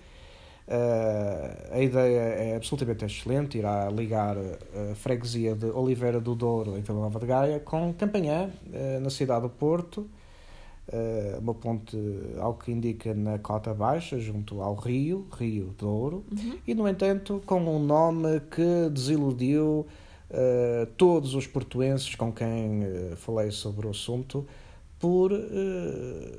Eh, 0.69 1.69
a 1.73 1.81
ideia 1.81 2.21
é 2.21 2.55
absolutamente 2.55 3.05
excelente, 3.05 3.59
irá 3.59 3.91
ligar 3.91 4.37
a 4.39 4.95
freguesia 4.95 5.57
de 5.57 5.67
Oliveira 5.67 6.21
do 6.21 6.37
Douro, 6.37 6.79
em 6.79 6.81
Vila 6.81 7.01
Nova 7.01 7.19
de 7.19 7.27
Gaia, 7.27 7.59
com 7.59 7.93
Campanhã, 7.93 8.51
eh, 8.73 9.01
na 9.01 9.11
cidade 9.11 9.43
do 9.43 9.51
Porto. 9.51 10.09
Eh, 10.93 11.39
uma 11.41 11.55
ponte, 11.55 11.97
ao 12.41 12.55
que 12.55 12.73
indica, 12.73 13.15
na 13.15 13.39
cota 13.39 13.73
baixa, 13.73 14.19
junto 14.19 14.61
ao 14.61 14.75
rio, 14.75 15.27
Rio 15.39 15.73
Douro, 15.79 16.25
Uhum. 16.33 16.59
e, 16.67 16.75
no 16.75 16.89
entanto, 16.89 17.41
com 17.47 17.61
um 17.61 17.79
nome 17.79 18.41
que 18.51 18.91
desiludiu 18.91 19.87
eh, 20.31 20.89
todos 20.97 21.35
os 21.35 21.47
portuenses 21.47 22.15
com 22.17 22.33
quem 22.33 22.83
eh, 22.83 23.13
falei 23.17 23.51
sobre 23.53 23.87
o 23.87 23.91
assunto, 23.91 24.45
por 24.99 25.31
eh, 25.33 26.39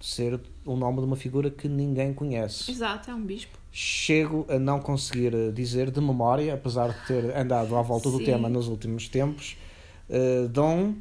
ser 0.00 0.40
o 0.64 0.76
nome 0.76 0.98
de 0.98 1.04
uma 1.04 1.16
figura 1.16 1.48
que 1.50 1.68
ninguém 1.68 2.12
conhece. 2.12 2.70
exato, 2.70 3.10
é 3.10 3.14
um 3.14 3.22
bispo. 3.24 3.56
Chego 3.72 4.44
a 4.48 4.58
não 4.58 4.80
conseguir 4.80 5.52
dizer 5.52 5.90
de 5.90 6.00
memória, 6.00 6.52
apesar 6.54 6.88
de 6.92 7.06
ter 7.06 7.36
andado 7.36 7.76
à 7.76 7.82
volta 7.82 8.10
do 8.10 8.18
Sim. 8.18 8.24
tema 8.24 8.48
nos 8.48 8.68
últimos 8.68 9.08
tempos, 9.08 9.56
Dom 10.50 10.94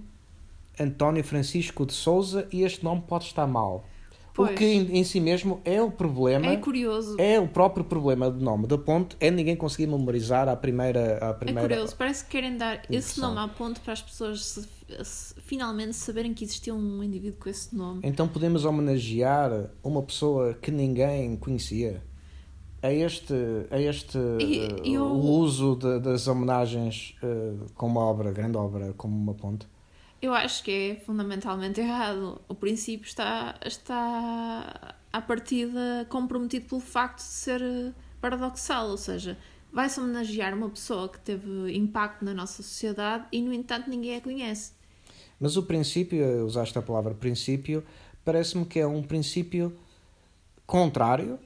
António 0.80 1.24
Francisco 1.24 1.86
de 1.86 1.94
Souza, 1.94 2.48
e 2.52 2.64
este 2.64 2.84
nome 2.84 3.04
pode 3.08 3.26
estar 3.26 3.48
mal. 3.48 3.86
O 4.32 4.44
Pois. 4.44 4.58
que 4.58 4.66
em, 4.66 4.98
em 4.98 5.04
si 5.06 5.22
mesmo 5.22 5.62
é 5.64 5.82
o 5.82 5.90
problema. 5.90 6.48
É 6.48 6.58
curioso. 6.58 7.16
É 7.18 7.40
o 7.40 7.48
próprio 7.48 7.86
problema 7.86 8.30
do 8.30 8.44
nome 8.44 8.68
da 8.68 8.78
ponte, 8.78 9.16
é 9.22 9.32
ninguém 9.32 9.56
conseguir 9.56 9.88
memorizar 9.88 10.50
a 10.50 10.56
primeira. 10.58 11.20
A 11.26 11.30
É 11.30 11.34
primeira 11.34 11.70
curioso, 11.70 11.96
parece 11.96 12.26
que 12.26 12.32
querem 12.32 12.58
dar 12.58 12.80
esse 12.90 13.12
impressão. 13.12 13.34
nome 13.34 13.40
à 13.40 13.48
ponte 13.54 13.80
para 13.80 13.94
as 13.94 14.02
pessoas 14.02 14.44
se- 14.46 14.68
se- 15.06 15.36
finalmente 15.40 15.94
saberem 15.96 16.34
que 16.34 16.44
existia 16.44 16.76
um 16.76 17.02
indivíduo 17.02 17.40
com 17.40 17.48
esse 17.50 17.74
nome. 17.74 18.02
Então 18.04 18.28
podemos 18.28 18.66
homenagear 18.66 19.70
uma 19.82 20.02
pessoa 20.04 20.54
que 20.54 20.70
ninguém 20.70 21.38
conhecia. 21.38 22.04
É 22.82 22.94
este, 22.94 23.34
é 23.72 23.82
este 23.84 24.18
E- 24.42 24.60
eh, 24.60 24.68
eu- 24.84 25.06
o 25.06 25.26
uso 25.40 25.78
de- 25.78 26.00
das 26.02 26.28
homenagens 26.28 27.16
eh, 27.24 27.54
com 27.74 27.88
uma 27.88 28.02
obra, 28.02 28.34
grande 28.34 28.58
obra, 28.58 28.94
como 28.98 29.16
uma 29.16 29.34
ponte. 29.34 29.66
Eu 30.26 30.34
acho 30.34 30.64
que 30.64 30.72
é 30.72 30.96
fundamentalmente 30.96 31.80
errado. 31.80 32.42
O 32.50 32.56
princípio 32.56 33.06
está, 33.06 33.54
está 33.64 34.96
à 35.14 35.22
partida 35.22 36.08
comprometido 36.10 36.66
pelo 36.66 36.82
facto 36.82 37.18
de 37.18 37.26
ser 37.26 37.94
paradoxal, 38.20 38.90
ou 38.90 38.98
seja, 38.98 39.38
vai-se 39.72 40.00
homenagear 40.00 40.56
uma 40.56 40.68
pessoa 40.68 41.08
que 41.08 41.20
teve 41.20 41.78
impacto 41.78 42.26
na 42.26 42.34
nossa 42.34 42.64
sociedade 42.64 43.26
e, 43.32 43.40
no 43.40 43.54
entanto, 43.54 43.88
ninguém 43.88 44.16
a 44.16 44.22
conhece. 44.22 44.72
Mas 45.40 45.58
o 45.58 45.62
princípio, 45.62 46.44
usaste 46.44 46.76
a 46.76 46.82
palavra 46.82 47.14
princípio, 47.14 47.84
parece-me 48.24 48.66
que 48.66 48.80
é 48.80 48.88
um 48.88 49.04
princípio 49.04 49.78
contrário 50.66 51.38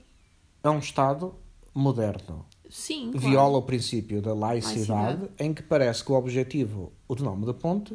a 0.63 0.71
um 0.71 0.79
Estado 0.79 1.35
moderno. 1.73 2.45
Sim, 2.69 3.11
claro. 3.11 3.27
viola 3.27 3.57
o 3.57 3.61
princípio 3.61 4.21
da 4.21 4.33
laicidade, 4.33 5.17
Laicidade. 5.17 5.31
em 5.37 5.53
que 5.53 5.63
parece 5.63 6.01
que 6.01 6.13
o 6.13 6.15
objetivo, 6.15 6.93
o 7.09 7.15
nome 7.15 7.45
da 7.45 7.53
ponte, 7.53 7.93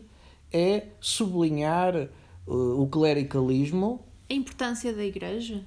é 0.54 0.86
sublinhar 1.00 2.08
uh, 2.46 2.80
o 2.80 2.86
clericalismo 2.86 4.06
A 4.30 4.34
importância 4.34 4.92
da 4.94 5.04
igreja. 5.04 5.62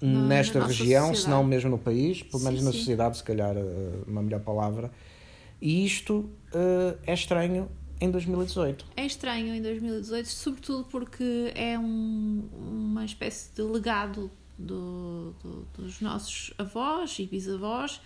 Nesta 0.00 0.58
na 0.58 0.66
região, 0.66 1.06
sociedade. 1.08 1.18
se 1.24 1.30
não 1.30 1.44
mesmo 1.44 1.70
no 1.70 1.78
país, 1.78 2.22
pelo 2.22 2.38
Sim, 2.40 2.44
menos 2.48 2.62
na 2.64 2.72
sim. 2.72 2.78
sociedade, 2.78 3.16
se 3.16 3.22
calhar 3.24 3.56
uh, 3.56 4.04
uma 4.06 4.22
melhor 4.22 4.40
palavra. 4.40 4.90
E 5.60 5.84
isto 5.86 6.28
uh, 6.52 6.98
é 7.06 7.14
estranho 7.14 7.68
em 8.00 8.10
2018. 8.10 8.84
É 8.96 9.06
estranho 9.06 9.54
em 9.54 9.62
2018, 9.62 10.26
sobretudo 10.26 10.84
porque 10.90 11.52
é 11.54 11.78
um- 11.78 12.42
uma 12.52 13.04
espécie 13.04 13.54
de 13.54 13.62
legado 13.62 14.30
do- 14.58 15.32
do- 15.42 15.66
dos 15.76 16.00
nossos 16.00 16.52
avós 16.58 17.16
e 17.18 17.26
bisavós. 17.26 18.00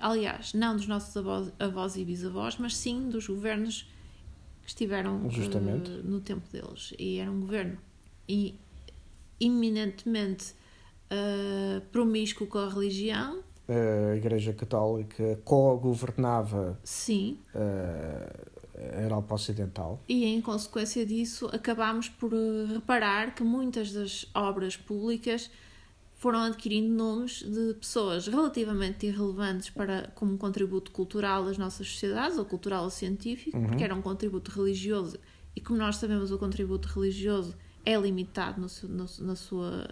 Aliás, 0.00 0.52
não 0.54 0.74
dos 0.76 0.86
nossos 0.88 1.16
avós, 1.16 1.52
avós 1.58 1.96
e 1.96 2.04
bisavós, 2.04 2.56
mas 2.58 2.76
sim 2.76 3.08
dos 3.08 3.26
governos 3.28 3.86
que 4.66 4.70
estiveram 4.70 5.22
eh, 5.26 6.02
no 6.02 6.20
tempo 6.20 6.42
deles. 6.50 6.92
E 6.98 7.18
era 7.18 7.30
um 7.30 7.40
governo 7.40 7.78
e 8.28 8.58
eminentemente 9.40 10.54
eh, 11.08 11.80
promíscuo 11.92 12.48
com 12.48 12.58
a 12.58 12.68
religião, 12.68 13.44
A 13.68 14.16
Igreja 14.16 14.52
Católica 14.52 15.40
co-governava 15.44 16.78
sim, 16.84 17.40
uh, 17.52 18.96
a 18.96 19.02
Europa 19.02 19.34
Ocidental. 19.34 20.00
E 20.08 20.24
em 20.24 20.40
consequência 20.40 21.04
disso, 21.04 21.50
acabámos 21.52 22.08
por 22.08 22.32
reparar 22.72 23.34
que 23.34 23.42
muitas 23.42 23.92
das 23.92 24.24
obras 24.32 24.76
públicas 24.76 25.50
foram 26.16 26.40
adquirindo 26.40 26.92
nomes 26.92 27.42
de 27.42 27.74
pessoas 27.74 28.26
relativamente 28.26 29.06
irrelevantes 29.06 29.70
para 29.70 30.10
como 30.14 30.36
contributo 30.38 30.90
cultural 30.90 31.44
das 31.44 31.58
nossas 31.58 31.86
sociedades, 31.88 32.38
ou 32.38 32.44
cultural 32.44 32.84
ou 32.84 32.90
científico, 32.90 33.56
Uhum. 33.56 33.66
porque 33.66 33.84
era 33.84 33.94
um 33.94 34.00
contributo 34.02 34.50
religioso, 34.50 35.18
e 35.54 35.60
como 35.60 35.78
nós 35.78 35.96
sabemos, 35.96 36.32
o 36.32 36.38
contributo 36.38 36.88
religioso 36.88 37.54
é 37.84 37.96
limitado 37.98 38.60
no 38.60 38.66
no- 38.88 39.26
na 39.26 39.36
sua 39.36 39.88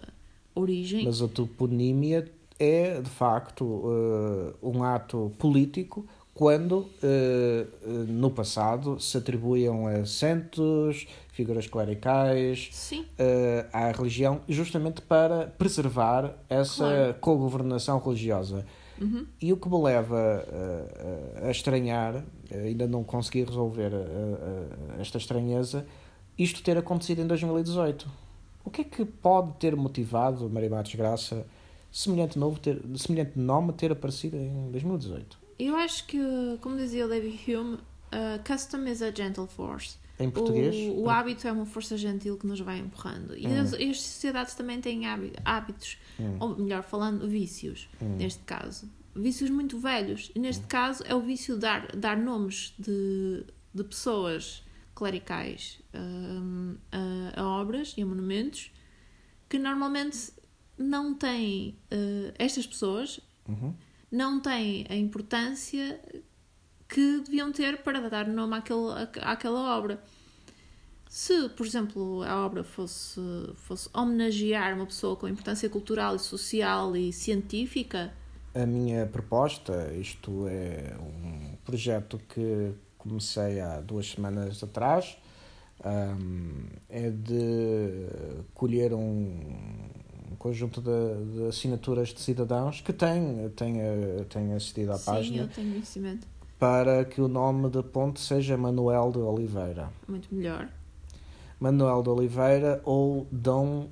origem. 0.53 1.05
Mas 1.05 1.21
a 1.21 1.27
toponímia 1.27 2.31
é, 2.57 3.01
de 3.01 3.09
facto, 3.09 3.83
eh, 3.85 4.53
um 4.63 4.83
ato 4.83 5.31
político 5.37 6.07
quando, 6.35 6.89
eh, 7.01 7.65
eh, 7.81 7.87
no 8.09 8.29
passado, 8.29 8.99
se 8.99 9.17
atribuíam 9.17 9.87
a 9.87 10.05
santos, 10.05 11.07
figuras 11.31 11.65
clericais, 11.65 12.91
eh, 13.17 13.65
à 13.71 13.89
religião, 13.93 14.41
justamente 14.49 15.01
para 15.01 15.47
preservar 15.57 16.35
essa 16.49 16.83
Claro. 16.83 17.13
co-governação 17.21 17.97
religiosa. 17.99 18.65
Uhum. 18.99 19.25
E 19.41 19.53
o 19.53 19.57
que 19.57 19.69
me 19.69 19.81
leva 19.81 20.45
eh, 20.45 21.47
a 21.47 21.51
estranhar, 21.51 22.21
ainda 22.51 22.85
não 22.85 23.01
consegui 23.01 23.45
resolver 23.45 23.91
esta 24.99 25.17
estranheza, 25.17 25.85
isto 26.37 26.61
ter 26.61 26.77
acontecido 26.77 27.21
em 27.21 27.27
2018. 27.27 28.11
O 28.65 28.69
que 28.69 28.81
é 28.81 28.83
que 28.83 29.05
pode 29.05 29.53
ter 29.53 29.73
motivado 29.73 30.49
Maria 30.49 30.69
Matos 30.69 30.95
Graça 30.95 31.45
semelhante, 31.89 32.37
novo 32.37 32.59
ter, 32.59 32.81
semelhante 32.97 33.39
nome 33.39 33.71
ter 33.71 33.89
aparecido 33.93 34.35
em 34.35 34.69
2018? 34.71 35.44
Eu 35.59 35.75
acho 35.75 36.05
que, 36.07 36.17
como 36.61 36.75
dizia 36.77 37.05
o 37.05 37.09
David 37.09 37.39
Hume, 37.51 37.75
uh, 37.75 38.43
custom 38.45 38.85
is 38.87 39.01
a 39.01 39.11
gentle 39.11 39.47
force. 39.47 39.97
Em 40.19 40.29
português? 40.29 40.75
O, 40.95 41.01
o 41.03 41.09
hábito 41.09 41.45
é 41.47 41.51
uma 41.51 41.65
força 41.65 41.97
gentil 41.97 42.37
que 42.37 42.47
nos 42.47 42.59
vai 42.61 42.79
empurrando. 42.79 43.37
E 43.37 43.45
Hum. 43.47 43.59
as, 43.61 43.73
e 43.73 43.89
as 43.89 44.01
sociedades 44.01 44.53
também 44.55 44.79
têm 44.79 45.05
hábi- 45.07 45.33
hábitos, 45.43 45.97
Hum. 46.19 46.37
ou 46.39 46.55
melhor 46.57 46.83
falando, 46.83 47.27
vícios, 47.27 47.89
Hum. 48.01 48.15
neste 48.17 48.41
caso. 48.43 48.89
Vícios 49.13 49.49
muito 49.49 49.77
velhos. 49.79 50.31
E 50.35 50.39
neste 50.39 50.65
caso 50.67 51.03
é 51.05 51.13
o 51.13 51.19
vício 51.21 51.55
de 51.55 51.61
dar, 51.61 51.87
dar 51.95 52.17
nomes 52.17 52.73
de, 52.79 53.43
de 53.73 53.83
pessoas 53.83 54.63
clericais 54.93 55.81
hum, 55.93 56.75
a, 56.91 57.41
a 57.41 57.45
obras 57.45 57.93
e 57.97 58.01
a 58.01 58.05
monumentos 58.05 58.71
que 59.49 59.59
normalmente 59.59 60.31
não 60.77 61.13
têm. 61.13 61.77
eh, 61.91 62.33
estas 62.39 62.65
pessoas 62.65 63.19
Uhum. 63.47 63.73
Não 64.15 64.39
têm 64.39 64.85
a 64.89 64.95
importância 64.95 65.99
que 66.87 67.19
deviam 67.21 67.51
ter 67.51 67.83
para 67.83 68.09
dar 68.09 68.27
nome 68.27 68.55
àquele, 68.55 69.09
àquela 69.21 69.77
obra. 69.77 70.01
Se, 71.09 71.49
por 71.49 71.65
exemplo, 71.65 72.23
a 72.23 72.45
obra 72.45 72.63
fosse, 72.63 73.21
fosse 73.55 73.89
homenagear 73.93 74.73
uma 74.75 74.85
pessoa 74.85 75.15
com 75.15 75.27
importância 75.27 75.69
cultural 75.69 76.15
e 76.15 76.19
social 76.19 76.95
e 76.95 77.11
científica, 77.13 78.13
A 78.53 78.65
minha 78.65 79.05
proposta, 79.05 79.93
isto 79.95 80.47
é 80.47 80.95
um 80.97 81.57
projeto 81.65 82.17
que 82.29 82.73
comecei 82.97 83.59
há 83.59 83.81
duas 83.81 84.11
semanas 84.11 84.63
atrás, 84.63 85.17
hum, 85.85 86.65
é 86.87 87.09
de 87.09 88.07
colher 88.53 88.93
um, 88.93 88.99
um 88.99 89.74
conjunto 90.45 90.79
de, 90.79 90.91
de 91.39 91.47
assinaturas 91.47 92.09
de 92.09 92.19
cidadãos 92.21 92.79
que 92.79 92.93
têm, 92.93 93.49
têm, 93.55 93.77
têm 94.29 94.53
acedido 94.53 94.91
à 94.91 94.97
sim, 94.99 95.05
página 95.05 95.41
eu 95.41 95.47
tenho 95.47 95.71
conhecimento 95.71 96.27
para 96.59 97.03
que 97.03 97.19
o 97.19 97.27
nome 97.27 97.67
da 97.67 97.81
ponte 97.81 98.19
seja 98.19 98.55
Manuel 98.55 99.11
de 99.11 99.17
Oliveira. 99.17 99.89
muito 100.07 100.27
melhor. 100.33 100.69
Manuel 101.59 102.03
de 102.03 102.09
Oliveira 102.09 102.79
ou 102.85 103.25
Dom 103.31 103.89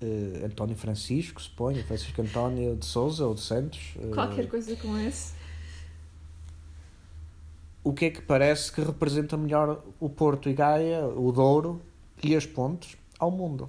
eh, 0.00 0.44
António 0.46 0.76
Francisco, 0.76 1.42
suponho, 1.42 1.82
Francisco 1.84 2.22
António 2.22 2.76
de 2.76 2.86
Souza 2.86 3.26
ou 3.26 3.34
de 3.34 3.40
Santos. 3.40 3.94
eh, 3.98 4.14
Qualquer 4.14 4.48
coisa 4.48 4.76
com 4.76 4.96
esse. 4.98 5.34
o 7.82 7.92
que 7.92 8.04
é 8.04 8.10
que 8.10 8.22
parece 8.22 8.70
que 8.72 8.80
representa 8.80 9.36
melhor 9.36 9.82
o 9.98 10.08
Porto 10.08 10.48
e 10.48 10.54
Gaia, 10.54 11.04
o 11.04 11.32
Douro 11.32 11.82
e 12.22 12.36
as 12.36 12.46
pontes 12.46 12.96
ao 13.18 13.30
mundo. 13.30 13.68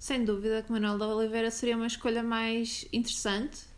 Sem 0.00 0.24
dúvida 0.24 0.62
que 0.62 0.72
Manuel 0.72 0.96
da 0.96 1.06
Oliveira 1.06 1.50
seria 1.50 1.76
uma 1.76 1.86
escolha 1.86 2.22
mais 2.22 2.86
interessante. 2.90 3.68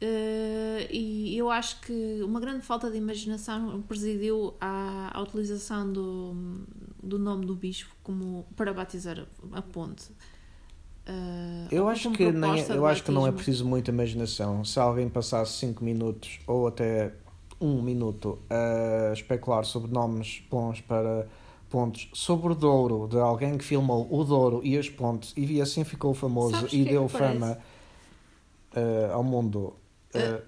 Eh, 0.00 0.88
e 0.90 1.36
eu 1.36 1.50
acho 1.50 1.78
que 1.82 2.22
uma 2.22 2.40
grande 2.40 2.62
falta 2.64 2.90
de 2.90 2.96
imaginação 2.96 3.82
presidiu 3.82 4.54
à, 4.58 5.10
à 5.12 5.20
utilização 5.20 5.92
do, 5.92 6.34
do 7.02 7.18
nome 7.18 7.44
do 7.44 7.54
bispo 7.54 7.94
como 8.02 8.46
para 8.56 8.72
batizar 8.72 9.26
a, 9.52 9.60
ponte. 9.60 10.10
Eh, 11.04 11.68
Eu 11.70 11.86
acho 11.86 12.10
que, 12.12 12.32
nem, 12.32 12.64
de 12.64 12.70
eu 12.70 12.86
acho 12.86 13.04
que 13.04 13.10
não 13.10 13.26
é 13.26 13.32
preciso 13.32 13.66
muita 13.66 13.90
imaginação. 13.90 14.64
Se 14.64 14.80
alguém 14.80 15.06
passasse 15.10 15.58
5 15.58 15.84
minutos 15.84 16.40
ou 16.46 16.66
até 16.66 17.12
um 17.60 17.82
minuto 17.82 18.38
a 18.48 19.12
especular 19.12 19.66
sobre 19.66 19.92
nomes 19.92 20.42
bons 20.50 20.80
para 20.80 21.28
pontes, 21.70 22.08
sobre 22.12 22.52
o 22.52 22.54
Douro, 22.54 23.06
de 23.08 23.16
alguém 23.16 23.56
que 23.56 23.64
filmou 23.64 24.06
o 24.12 24.24
Douro 24.24 24.60
e 24.64 24.76
as 24.76 24.88
pontes 24.88 25.32
e 25.36 25.60
assim 25.60 25.84
ficou 25.84 26.12
famoso 26.12 26.56
Sabes 26.56 26.72
e 26.72 26.82
é 26.82 26.84
deu 26.84 27.08
fama 27.08 27.58
eh, 28.74 29.10
ao 29.12 29.22
mundo. 29.22 29.74
Eh, 30.12 30.42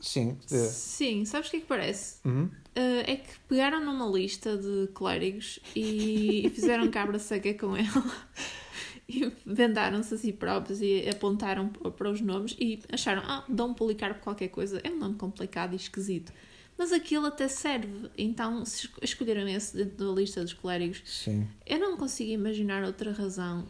sim. 0.00 0.38
Sim, 0.46 1.24
sabes 1.24 1.48
o 1.48 1.50
que 1.50 1.56
é 1.58 1.60
que 1.60 1.66
parece? 1.66 2.20
uhum. 2.24 2.48
Eh, 2.74 3.12
é 3.12 3.16
que 3.16 3.38
pegaram 3.48 3.84
numa 3.84 4.06
lista 4.06 4.56
de 4.56 4.88
clérigos 4.94 5.58
e 5.74 6.50
fizeram 6.54 6.88
cabra 6.88 7.18
seca 7.18 7.52
com 7.54 7.76
ele 7.76 7.88
e 9.08 9.32
vendaram-se 9.44 10.14
a 10.14 10.16
si 10.16 10.32
próprios 10.32 10.80
e 10.80 11.08
apontaram 11.08 11.68
para 11.68 12.08
os 12.08 12.20
nomes 12.20 12.56
e 12.60 12.80
acharam, 12.92 13.22
ah, 13.24 13.44
Dom 13.48 13.74
Policarpo 13.74 14.22
qualquer 14.22 14.48
coisa, 14.48 14.80
é 14.84 14.90
um 14.90 14.98
nome 14.98 15.16
complicado 15.16 15.72
e 15.72 15.76
esquisito. 15.76 16.32
Mas 16.80 16.92
aquilo 16.92 17.26
até 17.26 17.46
serve, 17.46 18.08
então 18.16 18.64
se 18.64 18.86
es- 18.86 18.92
escolheram 19.02 19.46
esse 19.46 19.76
dentro 19.76 20.06
da 20.08 20.18
lista 20.18 20.40
dos 20.42 20.54
clérigos, 20.54 21.02
Sim. 21.04 21.46
eu 21.66 21.78
não 21.78 21.94
consigo 21.94 22.30
imaginar 22.30 22.82
outra 22.84 23.12
razão. 23.12 23.66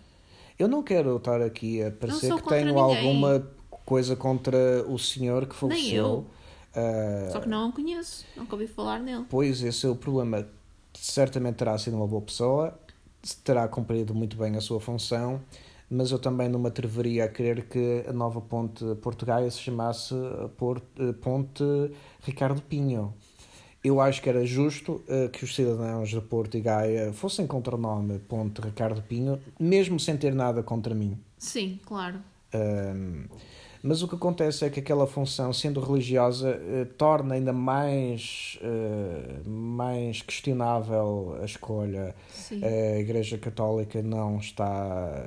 Eu 0.56 0.68
não 0.68 0.80
quero 0.80 1.16
estar 1.16 1.42
aqui 1.42 1.82
a 1.82 1.90
parecer 1.90 2.32
que 2.36 2.48
tenho 2.48 2.66
ninguém. 2.66 2.80
alguma 2.80 3.44
coisa 3.84 4.14
contra 4.14 4.84
o 4.86 4.96
senhor 4.96 5.44
que 5.46 5.56
faleceu. 5.56 5.96
eu. 5.96 6.26
Ah, 6.72 7.30
Só 7.32 7.40
que 7.40 7.48
não 7.48 7.70
o 7.70 7.72
conheço, 7.72 8.24
nunca 8.36 8.54
ouvi 8.54 8.68
falar 8.68 9.00
nele. 9.00 9.24
Pois 9.28 9.60
esse 9.60 9.84
é 9.84 9.88
o 9.88 9.96
problema. 9.96 10.46
Certamente 10.94 11.56
terá 11.56 11.76
sido 11.78 11.96
uma 11.96 12.06
boa 12.06 12.22
pessoa, 12.22 12.78
terá 13.42 13.66
cumprido 13.66 14.14
muito 14.14 14.36
bem 14.36 14.54
a 14.56 14.60
sua 14.60 14.78
função, 14.78 15.40
mas 15.90 16.12
eu 16.12 16.18
também 16.20 16.48
não 16.48 16.60
me 16.60 16.68
atreveria 16.68 17.24
a 17.24 17.28
querer 17.28 17.64
que 17.64 18.04
a 18.08 18.12
nova 18.12 18.40
ponte 18.40 18.84
portuguesa 19.02 19.50
se 19.50 19.58
chamasse 19.62 20.14
eh, 20.14 21.12
Ponte 21.20 21.64
Ricardo 22.22 22.62
Pinho. 22.62 23.14
Eu 23.82 24.00
acho 24.00 24.20
que 24.20 24.28
era 24.28 24.44
justo 24.44 25.02
eh, 25.08 25.28
que 25.28 25.42
os 25.42 25.54
cidadãos 25.54 26.10
de 26.10 26.20
Porto 26.20 26.56
e 26.56 26.60
Gaia 26.60 27.12
fossem 27.14 27.46
contra 27.46 27.74
o 27.74 27.78
nome 27.78 28.18
Ponte 28.18 28.60
Ricardo 28.60 29.02
Pinho, 29.02 29.40
mesmo 29.58 29.98
sem 29.98 30.16
ter 30.16 30.34
nada 30.34 30.62
contra 30.62 30.94
mim. 30.94 31.18
Sim, 31.38 31.80
claro. 31.86 32.20
Um, 32.54 33.24
mas 33.82 34.02
o 34.02 34.08
que 34.08 34.14
acontece 34.14 34.66
é 34.66 34.70
que 34.70 34.80
aquela 34.80 35.06
função, 35.06 35.52
sendo 35.54 35.80
religiosa, 35.80 36.50
eh, 36.50 36.84
torna 36.98 37.34
ainda 37.34 37.52
mais, 37.52 38.58
eh, 38.60 39.40
mais 39.48 40.20
questionável 40.20 41.38
a 41.40 41.46
escolha. 41.46 42.14
Sim. 42.30 42.62
A 42.62 42.98
Igreja 42.98 43.38
Católica 43.38 44.02
não 44.02 44.36
está 44.36 45.24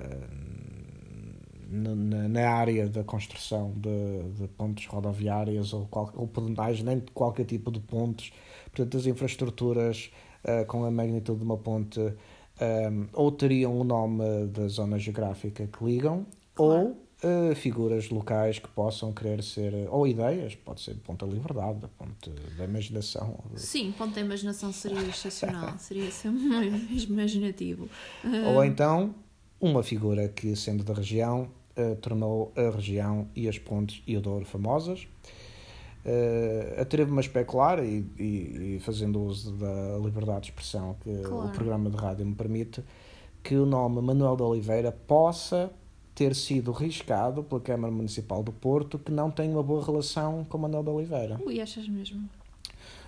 na, 1.73 2.27
na- 2.29 2.49
área 2.49 2.88
da 2.88 3.03
construção 3.03 3.73
de, 3.75 4.23
de 4.41 4.47
pontes 4.49 4.86
rodoviárias 4.88 5.73
ou, 5.73 5.86
qual, 5.88 6.12
ou 6.15 6.27
pedonais, 6.27 6.81
nem 6.83 6.99
de 6.99 7.12
qualquer 7.12 7.45
tipo 7.45 7.71
de 7.71 7.79
pontes. 7.79 8.31
Portanto, 8.65 8.97
as 8.97 9.05
infraestruturas 9.05 10.12
eh, 10.43 10.63
com 10.65 10.86
a 10.86 10.91
magnitude 10.91 11.39
de 11.39 11.45
uma 11.45 11.57
ponte 11.57 11.99
um, 11.99 13.07
ou 13.13 13.31
teriam 13.31 13.77
o 13.79 13.83
nome 13.83 14.47
da 14.47 14.67
zona 14.67 14.97
geográfica 14.99 15.67
que 15.67 15.83
ligam, 15.83 16.25
Claro. 16.55 16.71
ou 16.89 17.03
eh, 17.23 17.55
figuras 17.55 18.09
locais 18.09 18.59
que 18.59 18.67
possam 18.67 19.12
querer 19.13 19.41
ser, 19.41 19.73
ou 19.89 20.05
ideias, 20.05 20.53
pode 20.55 20.81
ser 20.81 20.93
Ponta 20.95 21.25
Liberdade, 21.25 21.79
Ponte 21.97 22.29
da 22.57 22.65
Imaginação. 22.65 23.39
Sim, 23.55 23.91
ponto 23.97 24.13
da 24.13 24.21
imaginação 24.21 24.71
seria 24.71 25.01
excepcional, 25.07 25.73
seria 25.79 26.12
sempre 26.12 26.43
mais 26.43 27.03
imaginativo. 27.03 27.88
Ou 28.53 28.63
então 28.63 29.15
uma 29.59 29.81
figura 29.81 30.27
que, 30.27 30.55
sendo 30.57 30.83
da 30.83 30.93
região, 30.93 31.47
eh, 31.75 31.95
tornou 31.95 32.51
a 32.55 32.69
região 32.75 33.27
e 33.36 33.47
as 33.47 33.57
pontes 33.57 34.01
e 34.07 34.15
o 34.17 34.21
Douro 34.21 34.45
famosas. 34.45 35.07
Uh, 36.05 36.81
Atrevo-me 36.81 37.19
a 37.19 37.21
especular 37.21 37.81
e, 37.81 38.05
e- 38.19 38.75
e 38.75 38.79
fazendo 38.81 39.21
uso 39.23 39.53
da 39.53 39.97
liberdade 40.03 40.41
de 40.41 40.47
expressão 40.49 40.97
que 41.01 41.15
Claro. 41.21 41.47
o 41.47 41.51
programa 41.51 41.89
de 41.89 41.95
rádio 41.95 42.25
me 42.25 42.36
permite, 42.36 42.83
que 43.41 43.55
o 43.55 43.65
nome 43.65 44.01
Manuel 44.01 44.36
de 44.36 44.43
Oliveira 44.43 44.91
possa 44.91 45.71
ter 46.13 46.36
sido 46.36 46.73
riscado 46.73 47.41
pela 47.41 47.62
Câmara 47.62 47.91
Municipal 47.93 48.43
do 48.43 48.51
Porto, 48.51 48.99
que 48.99 49.12
não 49.13 49.31
tem 49.31 49.49
uma 49.49 49.63
boa 49.63 49.83
relação 49.83 50.43
com 50.49 50.57
Manuel 50.57 50.83
de 50.83 50.89
Oliveira. 50.89 51.39
Ui, 51.45 51.62
achas 51.62 51.88
mesmo? 51.88 52.29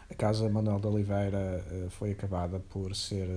A 0.09 0.13
casa 0.15 0.47
Manuel 0.49 0.79
de 0.79 0.87
Oliveira 0.87 1.65
eh, 1.69 1.87
foi 1.89 2.11
acabada 2.11 2.59
por 2.69 2.95
ser 2.95 3.27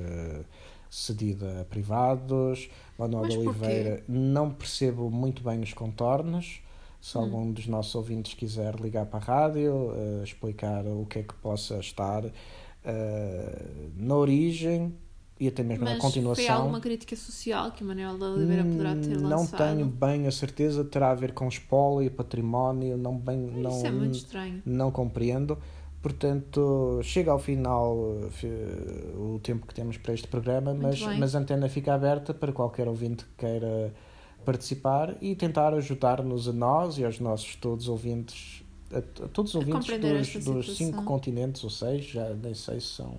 cedida 0.91 1.61
a 1.61 1.65
privados. 1.65 2.69
Manuel 2.99 3.29
de? 3.29 3.39
Oliveira, 3.39 4.03
não 4.09 4.51
percebo 4.51 5.11
muito 5.11 5.43
bem 5.43 5.61
os 5.61 5.73
contornos. 5.73 6.61
Se 7.01 7.17
Hum. 7.17 7.23
algum 7.23 7.53
dos 7.53 7.67
nossos 7.69 7.95
ouvintes 7.95 8.35
quiser 8.35 8.75
ligar 8.81 9.07
para 9.07 9.21
a 9.21 9.23
rádio, 9.23 9.93
eh, 9.95 10.25
explicar 10.25 10.85
o 10.87 11.07
que 11.07 11.21
é 11.21 11.23
que 11.23 11.35
possa 11.35 11.79
estar 11.79 12.25
eh, 12.85 13.67
na 13.97 14.15
origem 14.17 14.95
e 15.39 15.47
até 15.47 15.63
mesmo 15.63 15.85
na 15.85 15.93
Mas 15.93 16.01
continuação. 16.03 16.45
foi 16.45 16.53
alguma 16.55 16.81
crítica 16.81 17.15
social 17.15 17.71
que 17.71 17.85
Manuel 17.85 18.15
Oliveira 18.21 18.65
poderá 18.65 18.95
ter 18.97 19.17
Hum, 19.17 19.21
Não 19.23 19.29
lançado? 19.41 19.59
tenho 19.77 19.87
bem 19.87 20.27
a 20.27 20.33
certeza, 20.33 20.85
terá 20.85 21.11
a 21.11 21.15
ver 21.15 21.33
com 21.33 21.47
espólio, 21.47 22.11
património, 22.11 22.97
não 22.97 23.17
bem, 23.17 23.37
não, 23.39 23.71
Isso 23.71 23.87
é 23.87 23.91
muito 23.93 24.15
estranho. 24.17 24.63
não 24.67 24.91
compreendo. 24.91 25.57
Portanto, 26.01 27.01
chega 27.03 27.33
ao 27.33 27.39
final 27.39 27.97
eh, 28.45 29.17
o 29.17 29.41
tempo 29.41 29.67
que 29.67 29.75
temos 29.75 29.97
para 29.97 30.15
este 30.15 30.29
programa, 30.29 30.73
Muito 30.73 30.87
mas, 30.87 31.03
bem. 31.03 31.19
mas 31.19 31.35
a 31.35 31.41
antena 31.41 31.69
fica 31.69 31.93
aberta 31.93 32.33
para 32.33 32.53
qualquer 32.53 32.87
ouvinte 32.87 33.25
que 33.25 33.47
queira 33.47 33.93
participar 34.45 35.17
e 35.21 35.35
tentar 35.35 35.75
ajudar-nos 35.75 36.49
a 36.49 36.53
nós 36.53 36.99
e 36.99 37.05
aos 37.05 37.19
nossos 37.19 37.57
todos 37.57 37.89
ouvintes, 37.89 38.63
a, 38.93 38.99
a 38.99 39.29
todos 39.29 39.55
os 39.55 39.57
ouvintes 39.57 40.45
dos, 40.45 40.67
dos 40.67 40.77
cinco 40.77 41.03
continentes, 41.05 41.65
ou 41.65 41.71
seis, 41.71 42.05
já 42.05 42.31
nem 42.31 42.55
sei 42.55 42.81
se 42.81 42.87
são 42.87 43.15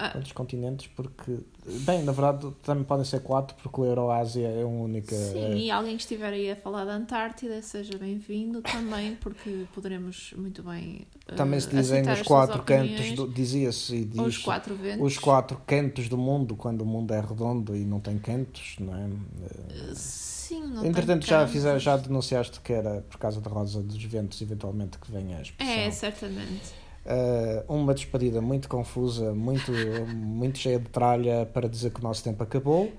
Ah, 0.00 0.10
quantos 0.10 0.30
continentes, 0.30 0.86
porque, 0.86 1.38
bem, 1.80 2.04
na 2.04 2.12
verdade 2.12 2.48
também 2.62 2.84
podem 2.84 3.04
ser 3.04 3.20
quatro, 3.20 3.56
porque 3.60 3.80
o 3.80 3.84
Euroásia 3.84 4.46
é 4.46 4.64
uma 4.64 4.84
única. 4.84 5.12
Sim, 5.12 5.56
e 5.58 5.70
alguém 5.72 5.96
que 5.96 6.02
estiver 6.02 6.32
aí 6.32 6.50
a 6.52 6.54
falar 6.56 6.84
da 6.84 6.92
Antártida, 6.94 7.60
seja 7.62 7.98
bem-vindo 7.98 8.62
também, 8.62 9.16
porque 9.16 9.64
poderemos 9.74 10.32
muito 10.36 10.62
bem. 10.62 11.04
eh, 11.26 11.34
Também 11.34 11.58
se 11.58 11.68
dizem 11.68 12.08
os 12.12 12.22
quatro 12.22 12.62
cantos, 12.62 13.10
do- 13.12 13.26
dizia-se 13.26 13.96
e 13.96 14.04
diz 14.04 14.20
os 14.20 14.38
quatro 14.38 14.76
ventos. 14.76 15.04
os 15.04 15.18
quatro 15.18 15.60
cantos 15.66 16.08
do 16.08 16.16
mundo, 16.16 16.54
quando 16.54 16.82
o 16.82 16.86
mundo 16.86 17.12
é 17.12 17.20
redondo 17.20 17.74
e 17.76 17.84
não 17.84 17.98
tem 17.98 18.18
cantos, 18.18 18.76
não 18.78 18.94
é? 18.94 19.04
Eh, 19.08 19.94
Sim, 19.94 20.62
não 20.68 20.86
Entretanto, 20.86 21.26
tem 21.26 21.28
já, 21.30 21.46
fizer, 21.46 21.78
já 21.78 21.96
denunciaste 21.96 22.60
que 22.60 22.72
era 22.72 23.02
por 23.02 23.18
causa 23.18 23.40
da 23.40 23.50
rosa 23.50 23.82
dos 23.82 24.02
ventos, 24.04 24.40
eventualmente, 24.40 24.96
que 24.96 25.10
vem 25.10 25.34
a 25.34 25.42
expressão. 25.42 25.74
É, 25.74 25.90
certamente. 25.90 26.72
Uh, 27.08 27.72
uma 27.72 27.94
despedida 27.94 28.42
muito 28.42 28.68
confusa, 28.68 29.34
muito, 29.34 29.72
muito 30.14 30.58
cheia 30.58 30.78
de 30.78 30.90
tralha 30.90 31.46
para 31.46 31.66
dizer 31.66 31.90
que 31.90 32.00
o 32.00 32.02
nosso 32.02 32.22
tempo 32.22 32.42
acabou. 32.42 32.92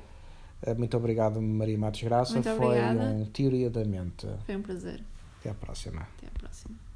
Uh, 0.65 0.75
muito 0.75 0.97
obrigado, 0.97 1.39
Maria 1.39 1.77
Matos 1.77 2.01
Graça. 2.01 2.33
Muito 2.33 2.49
Foi 2.55 2.65
obrigada. 2.65 2.99
um 3.01 3.25
Teoria 3.25 3.69
da 3.69 3.85
Mente. 3.85 4.27
Foi 4.47 4.55
um 4.55 4.63
prazer. 4.63 5.03
Até 5.39 5.51
à 5.51 5.53
próxima. 5.53 6.07
Até 6.17 6.25
à 6.25 6.39
próxima. 6.39 6.88